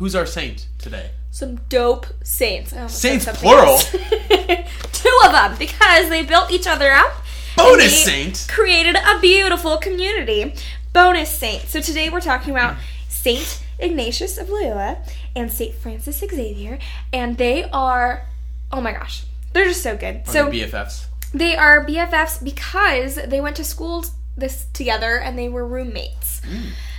[0.00, 1.10] who's our saint today?
[1.30, 2.70] Some dope saints.
[2.70, 3.76] Said Saints plural?
[4.92, 7.12] Two of them because they built each other up.
[7.54, 8.46] Bonus they saint.
[8.50, 10.54] Created a beautiful community.
[10.94, 11.62] Bonus saint.
[11.68, 12.78] So today we're talking about
[13.08, 14.98] Saint Ignatius of Loyola
[15.36, 16.78] and Saint Francis Xavier,
[17.12, 18.26] and they are,
[18.72, 20.22] oh my gosh, they're just so good.
[20.26, 21.06] Are so they BFFs.
[21.34, 26.40] they are BFFs because they went to school this together and they were roommates.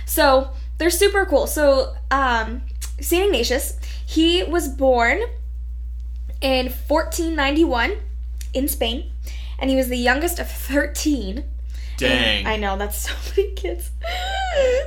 [0.06, 1.46] So they're super cool.
[1.46, 2.62] So um,
[3.00, 5.22] Saint Ignatius, he was born
[6.40, 7.96] in 1491
[8.54, 9.10] in Spain,
[9.58, 11.44] and he was the youngest of 13.
[11.98, 12.46] Dang.
[12.46, 13.90] I know that's so many kids.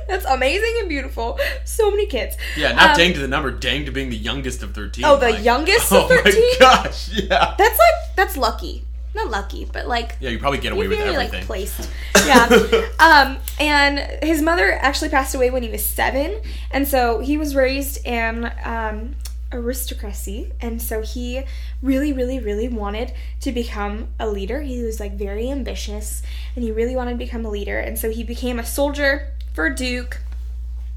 [0.08, 1.38] That's amazing and beautiful.
[1.64, 2.36] So many kids.
[2.56, 5.04] yeah, not Um, dang to the number, dang to being the youngest of 13.
[5.04, 6.32] Oh, the like- youngest Oh of 13?
[6.34, 7.54] my gosh, yeah.
[7.58, 8.84] That's like that's lucky.
[9.16, 11.40] Not lucky, but like Yeah, you probably get away with very everything.
[11.40, 11.88] like placed.
[12.26, 12.88] Yeah.
[12.98, 16.40] um, and his mother actually passed away when he was seven,
[16.70, 19.14] and so he was raised in um,
[19.52, 21.42] aristocracy, and so he
[21.82, 24.62] really, really, really wanted to become a leader.
[24.62, 26.22] He was like very ambitious,
[26.54, 29.70] and he really wanted to become a leader, and so he became a soldier for
[29.70, 30.20] Duke,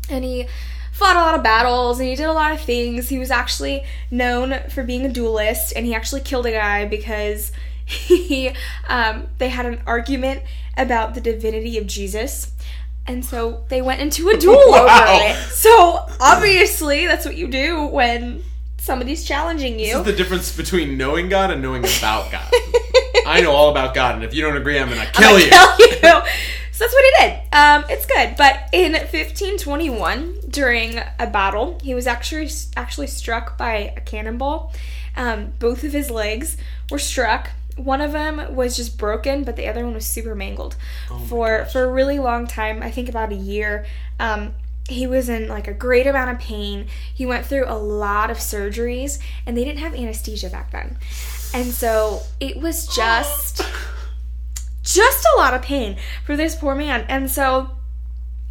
[0.10, 0.48] and he
[0.92, 3.08] fought a lot of battles and he did a lot of things.
[3.08, 7.52] He was actually known for being a duelist, and he actually killed a guy because
[8.08, 8.52] he
[8.88, 10.44] um, they had an argument
[10.78, 12.52] about the divinity of Jesus.
[13.08, 15.06] And so they went into a duel Wow.
[15.08, 15.36] over it.
[15.52, 18.44] So obviously, that's what you do when
[18.78, 19.98] somebody's challenging This you.
[20.00, 22.48] is the difference between knowing God and knowing about God.
[23.26, 25.50] I know all about God, and if you don't agree, I'm gonna kill I'll you.
[25.50, 26.30] kill you.
[26.72, 27.40] So that's what he did.
[27.52, 28.36] Um, it's good.
[28.38, 34.72] But in 1521, during a battle, he was actually actually struck by a cannonball.
[35.18, 36.56] Um, both of his legs
[36.90, 37.50] were struck.
[37.78, 40.76] One of them was just broken, but the other one was super mangled
[41.28, 42.84] for for a really long time.
[42.84, 43.86] I think about a year.
[44.20, 44.54] Um,
[44.88, 46.88] he was in like a great amount of pain.
[47.14, 50.98] He went through a lot of surgeries, and they didn't have anesthesia back then,
[51.54, 53.62] and so it was just
[54.84, 57.06] just a lot of pain for this poor man.
[57.08, 57.72] And so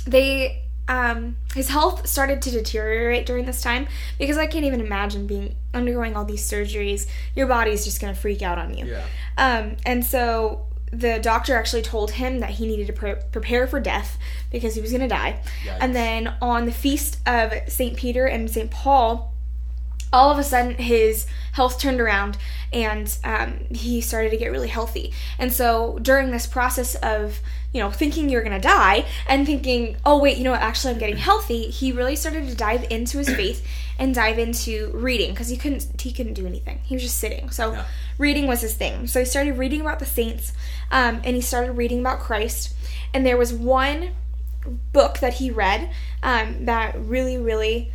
[0.06, 3.86] they um his health started to deteriorate during this time
[4.18, 7.06] because I can't even imagine being undergoing all these surgeries.
[7.36, 8.86] Your body's just going to freak out on you.
[8.86, 9.04] Yeah.
[9.36, 13.78] Um and so the doctor actually told him that he needed to pre- prepare for
[13.78, 14.18] death
[14.50, 15.40] because he was going to die.
[15.64, 15.76] Yikes.
[15.80, 17.94] And then on the feast of St.
[17.94, 18.70] Peter and St.
[18.70, 19.34] Paul,
[20.12, 22.36] all of a sudden his health turned around
[22.72, 25.12] and um, he started to get really healthy.
[25.38, 27.40] And so during this process of,
[27.72, 30.92] you know, thinking you're going to die and thinking, oh, wait, you know what, actually
[30.94, 33.66] I'm getting healthy, he really started to dive into his faith
[33.98, 36.80] and dive into reading because he couldn't he couldn't do anything.
[36.84, 37.50] He was just sitting.
[37.50, 37.84] So Yeah.
[38.16, 39.06] reading was his thing.
[39.06, 40.52] So he started reading about the saints
[40.90, 42.74] um, and he started reading about Christ.
[43.12, 44.10] And there was one
[44.92, 45.90] book that he read
[46.22, 47.92] um, that really, really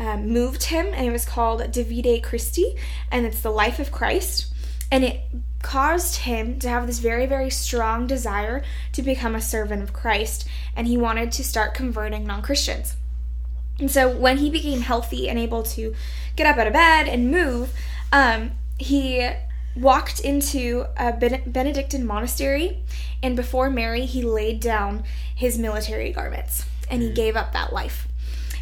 [0.00, 2.74] um, moved him, and it was called Vita Christi,
[3.12, 4.52] and it's the life of Christ.
[4.90, 5.20] And it
[5.62, 10.48] caused him to have this very, very strong desire to become a servant of Christ,
[10.74, 12.96] and he wanted to start converting non Christians.
[13.78, 15.94] And so when he became healthy and able to
[16.34, 17.72] get up out of bed and move,
[18.10, 19.28] um, he
[19.76, 22.82] walked into a Benedictine monastery,
[23.22, 27.14] and before Mary, he laid down his military garments and he mm.
[27.14, 28.08] gave up that life.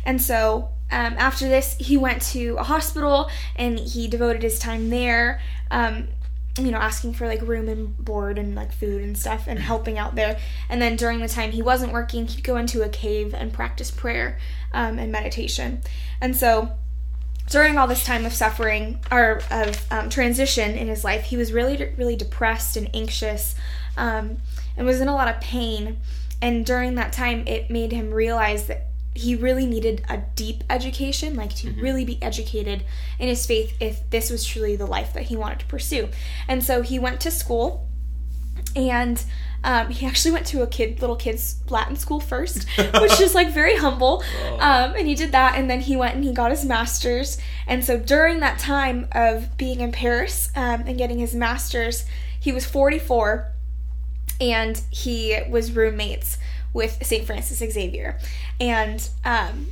[0.05, 4.91] And so um, after this, he went to a hospital and he devoted his time
[4.91, 5.41] there.
[5.71, 6.09] Um,
[6.57, 9.97] you know, asking for like room and board and like food and stuff and helping
[9.97, 10.39] out there.
[10.69, 13.93] And then during the time he wasn't working, he'd go into a cave and practice
[13.93, 14.39] prayer
[14.73, 15.83] um, and meditation.
[16.21, 16.73] And so
[17.49, 21.53] during all this time of suffering or of um, transition in his life, he was
[21.53, 23.55] really, really depressed and anxious
[23.97, 24.39] um,
[24.77, 25.99] and was in a lot of pain.
[26.43, 28.88] And during that time, it made him realize that
[29.19, 31.81] he really needed a deep education, like to mm-hmm.
[31.81, 32.85] really be educated
[33.19, 36.09] in his faith if this was truly the life that he wanted to pursue.
[36.47, 37.89] And so he went to school
[38.77, 39.23] and
[39.65, 42.69] um, he actually went to a kid, little kids Latin school first,
[43.01, 44.23] which is like very humble.
[44.45, 44.55] Oh.
[44.55, 47.39] Um, and he did that, and then he went and he got his master's.
[47.67, 52.05] And so during that time of being in Paris um, and getting his master's,
[52.39, 53.53] he was 44,
[54.41, 56.39] and he was roommates
[56.73, 57.27] with St.
[57.27, 58.19] Francis Xavier.
[58.61, 59.69] And um,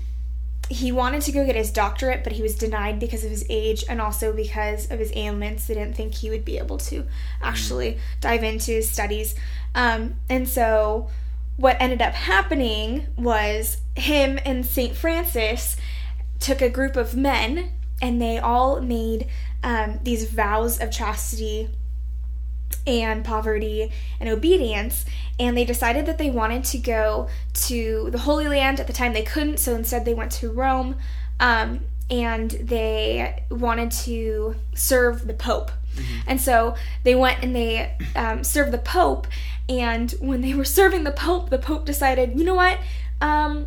[0.68, 3.84] he wanted to go get his doctorate, but he was denied because of his age
[3.88, 5.66] and also because of his ailments.
[5.66, 7.06] They didn't think he would be able to
[7.42, 9.34] actually dive into his studies.
[9.74, 11.08] Um, and so,
[11.56, 14.94] what ended up happening was him and St.
[14.94, 15.76] Francis
[16.38, 17.70] took a group of men
[18.02, 19.26] and they all made
[19.62, 21.70] um, these vows of chastity
[22.86, 25.04] and poverty and obedience
[25.38, 29.12] and they decided that they wanted to go to the holy land at the time.
[29.12, 30.96] They couldn't so instead they went to rome
[31.40, 35.70] um, and they wanted to serve the pope.
[35.96, 36.20] Mm-hmm.
[36.26, 36.74] and so
[37.04, 39.26] they went and they um, served the pope
[39.66, 42.78] and when they were serving the pope the pope decided you know what?
[43.22, 43.66] Um,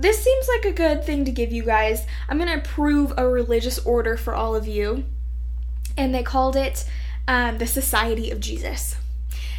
[0.00, 2.06] this seems like a good thing to give you guys.
[2.28, 5.04] I'm going to approve a religious order for all of you.
[5.96, 6.88] And they called it
[7.30, 8.96] um, the Society of Jesus.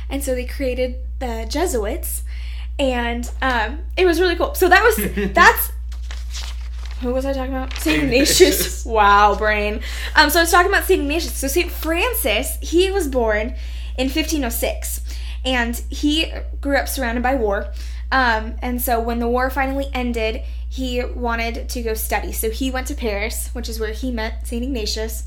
[0.09, 2.24] And so they created the Jesuits,
[2.78, 4.53] and um, it was really cool.
[4.55, 5.72] So that was that's
[6.99, 7.74] who was I talking about?
[7.78, 8.86] Saint Ignatius.
[8.86, 9.82] wow, brain.
[10.15, 11.34] Um, so I was talking about Saint Ignatius.
[11.34, 13.55] So Saint Francis, he was born
[13.97, 14.99] in 1506,
[15.45, 17.72] and he grew up surrounded by war.
[18.11, 22.34] Um, and so when the war finally ended, he wanted to go study.
[22.34, 25.24] So he went to Paris, which is where he met Saint Ignatius.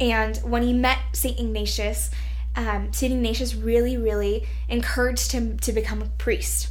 [0.00, 1.38] And when he met St.
[1.38, 2.10] Ignatius,
[2.54, 3.12] um, St.
[3.12, 6.68] Ignatius really, really encouraged him to become a priest.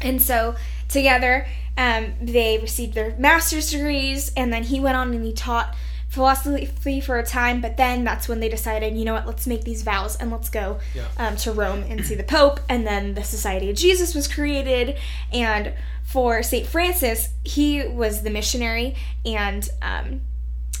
[0.00, 0.54] And so
[0.88, 5.74] together, um, they received their master's degrees, and then he went on and he taught
[6.08, 9.64] philosophy for a time, but then that's when they decided, you know what, let's make
[9.64, 11.06] these vows and let's go yeah.
[11.18, 12.60] um, to Rome and see the Pope.
[12.68, 14.96] And then the Society of Jesus was created.
[15.32, 16.66] And for St.
[16.66, 20.22] Francis, he was the missionary, and um,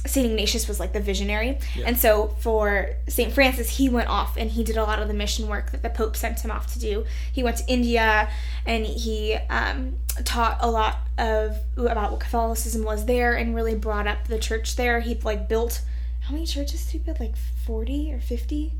[0.06, 0.24] St.
[0.24, 1.58] Ignatius was like the visionary.
[1.74, 1.86] Yeah.
[1.86, 3.32] And so for St.
[3.32, 5.90] Francis, he went off and he did a lot of the mission work that the
[5.90, 7.04] Pope sent him off to do.
[7.32, 8.30] He went to India
[8.64, 14.06] and he um, taught a lot of about what Catholicism was there and really brought
[14.06, 15.00] up the church there.
[15.00, 15.82] He like built
[16.28, 17.20] how many churches did he build?
[17.20, 18.72] Like 40 or 50?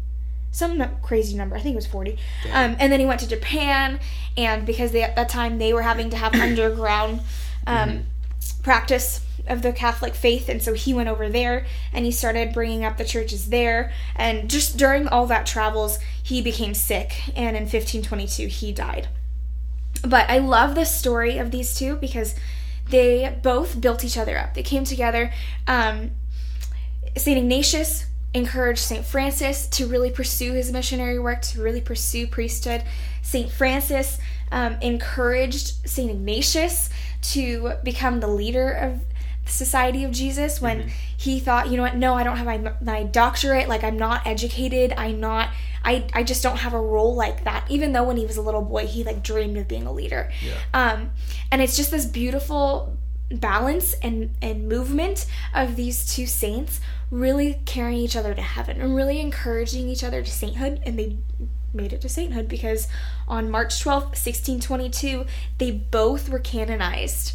[0.51, 1.57] Some crazy number.
[1.57, 2.13] I think it was 40.
[2.53, 4.01] Um, and then he went to Japan
[4.37, 7.21] and because they, at that time they were having to have underground
[7.67, 8.01] um, mm-hmm.
[8.63, 12.85] Practice of the Catholic faith, and so he went over there and he started bringing
[12.85, 13.93] up the churches there.
[14.15, 19.09] And just during all that travels, he became sick, and in 1522 he died.
[20.03, 22.35] But I love the story of these two because
[22.91, 24.55] they both built each other up.
[24.55, 25.33] They came together.
[25.67, 26.13] Um,
[27.17, 27.37] St.
[27.37, 28.07] Ignatius
[28.39, 29.05] encouraged St.
[29.05, 32.83] Francis to really pursue his missionary work, to really pursue priesthood.
[33.23, 33.51] St.
[33.51, 34.19] Francis
[34.51, 36.11] um, encouraged St.
[36.11, 39.01] Ignatius to become the leader of
[39.45, 40.89] the Society of Jesus when mm-hmm.
[41.17, 44.27] he thought, you know what, no, I don't have my, my doctorate, like I'm not
[44.27, 45.51] educated, I'm not
[45.85, 47.65] I, I just don't have a role like that.
[47.71, 50.31] Even though when he was a little boy, he like dreamed of being a leader.
[50.45, 50.55] Yeah.
[50.75, 51.13] Um,
[51.51, 52.97] and it's just this beautiful
[53.31, 56.81] balance and, and movement of these two saints
[57.11, 60.81] really carrying each other to heaven and really encouraging each other to sainthood.
[60.85, 61.19] And they
[61.73, 62.89] made it to sainthood because
[63.27, 65.27] on March 12th, 1622,
[65.59, 67.35] they both were canonized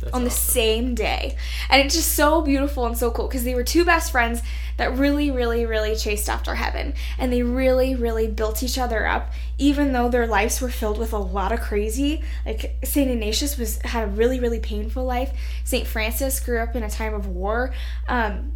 [0.00, 1.36] that's on the same day.
[1.68, 4.42] And it's just so beautiful and so cool because they were two best friends
[4.76, 6.94] that really, really, really chased after heaven.
[7.18, 11.12] And they really, really built each other up, even though their lives were filled with
[11.12, 12.22] a lot of crazy.
[12.46, 13.10] Like St.
[13.10, 15.32] Ignatius was had a really, really painful life.
[15.64, 15.86] St.
[15.86, 17.74] Francis grew up in a time of war.
[18.08, 18.52] Um,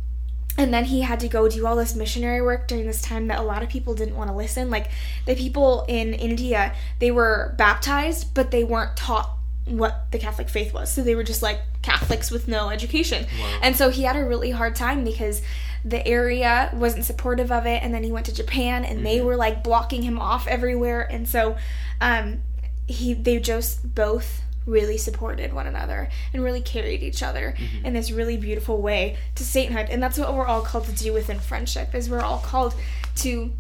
[0.57, 3.39] and then he had to go do all this missionary work during this time that
[3.39, 4.91] a lot of people didn't want to listen like
[5.27, 9.35] the people in india they were baptized but they weren't taught
[9.67, 10.93] what the Catholic faith was.
[10.93, 13.27] So they were just like Catholics with no education.
[13.41, 13.59] Wow.
[13.63, 15.43] And so he had a really hard time because
[15.85, 17.83] the area wasn't supportive of it.
[17.83, 21.03] And then he went to Japan and they were like blocking him off everywhere.
[21.11, 21.57] And so
[22.01, 22.43] um,
[22.87, 27.87] he they just both really supported one another and really carried each other mm-hmm.
[27.87, 29.89] in this really beautiful way to sainthood.
[29.91, 32.75] And that's what we're all called to do within friendship is we're all called
[33.17, 33.53] to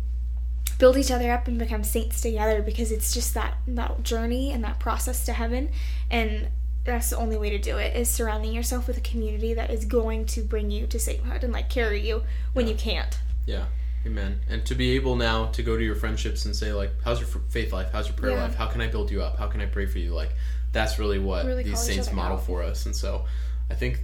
[0.78, 4.64] build each other up and become saints together because it's just that that journey and
[4.64, 5.70] that process to heaven
[6.11, 6.48] and
[6.84, 9.84] that's the only way to do it is surrounding yourself with a community that is
[9.84, 12.22] going to bring you to sainthood and like carry you
[12.55, 13.66] when you can't Yeah.
[14.07, 14.40] Amen.
[14.50, 17.28] And to be able now to go to your friendships and say like, "How's your
[17.48, 17.88] faith life?
[17.92, 18.42] How's your prayer Yeah.
[18.42, 18.55] life?
[18.55, 19.38] How can I build you up?
[19.38, 20.34] How can I pray for you?" Like,
[20.74, 22.44] that's really what Really these saints model out.
[22.44, 22.84] for us.
[22.84, 23.24] And so,
[23.70, 24.00] I think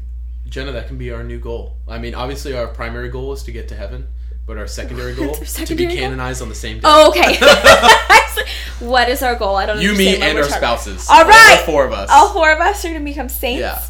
[0.48, 1.76] Jenna, that can be our new goal.
[1.86, 4.06] I mean, obviously, our primary goal is to get to heaven,
[4.46, 5.96] but our secondary goal Our to be secondary goal?
[5.98, 6.82] canonized on the same day.
[6.86, 7.36] oh okay
[8.86, 11.06] what is our goal i don't know you, me, and our spouses.
[11.10, 11.56] All right.
[11.60, 12.08] all four of us.
[12.10, 13.80] all four of us are going to become saints Yeah.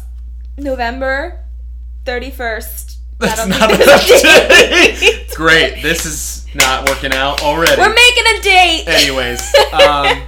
[0.57, 1.39] november
[2.05, 5.27] 31st That's not enough day.
[5.35, 5.81] Great.
[5.83, 7.79] This is not working out already.
[7.79, 9.39] we're making a date Anyways,
[9.71, 10.27] um,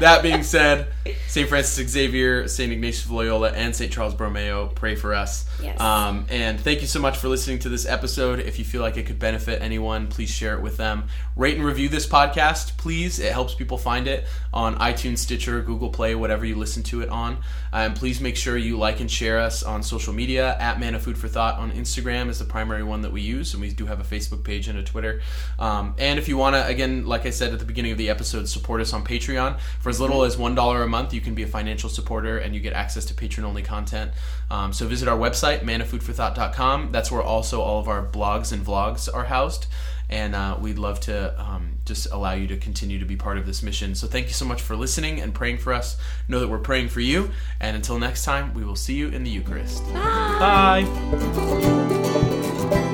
[0.00, 0.89] that being said,
[1.30, 1.48] St.
[1.48, 2.72] Francis Xavier, St.
[2.72, 3.92] Ignatius of Loyola, and St.
[3.92, 5.44] Charles Borromeo, pray for us.
[5.62, 5.80] Yes.
[5.80, 8.40] Um, and thank you so much for listening to this episode.
[8.40, 11.04] If you feel like it could benefit anyone, please share it with them.
[11.36, 13.18] Rate and review this podcast, please.
[13.18, 17.08] It helps people find it on iTunes, Stitcher, Google Play, whatever you listen to it
[17.08, 17.38] on.
[17.72, 20.56] And please make sure you like and share us on social media.
[20.58, 23.54] At Man of Food for Thought on Instagram is the primary one that we use,
[23.54, 25.20] and we do have a Facebook page and a Twitter.
[25.58, 28.10] Um, and if you want to, again, like I said at the beginning of the
[28.10, 29.58] episode, support us on Patreon.
[29.80, 32.60] For as little as $1 a month, you can be a financial supporter and you
[32.60, 34.12] get access to patron only content.
[34.50, 36.90] Um, so visit our website, manafoodforthought.com.
[36.92, 39.66] That's where also all of our blogs and vlogs are housed.
[40.08, 43.46] And uh, we'd love to um, just allow you to continue to be part of
[43.46, 43.94] this mission.
[43.94, 45.96] So thank you so much for listening and praying for us.
[46.26, 47.30] Know that we're praying for you.
[47.60, 49.84] And until next time, we will see you in the Eucharist.
[49.92, 50.84] Bye.
[52.70, 52.86] Bye.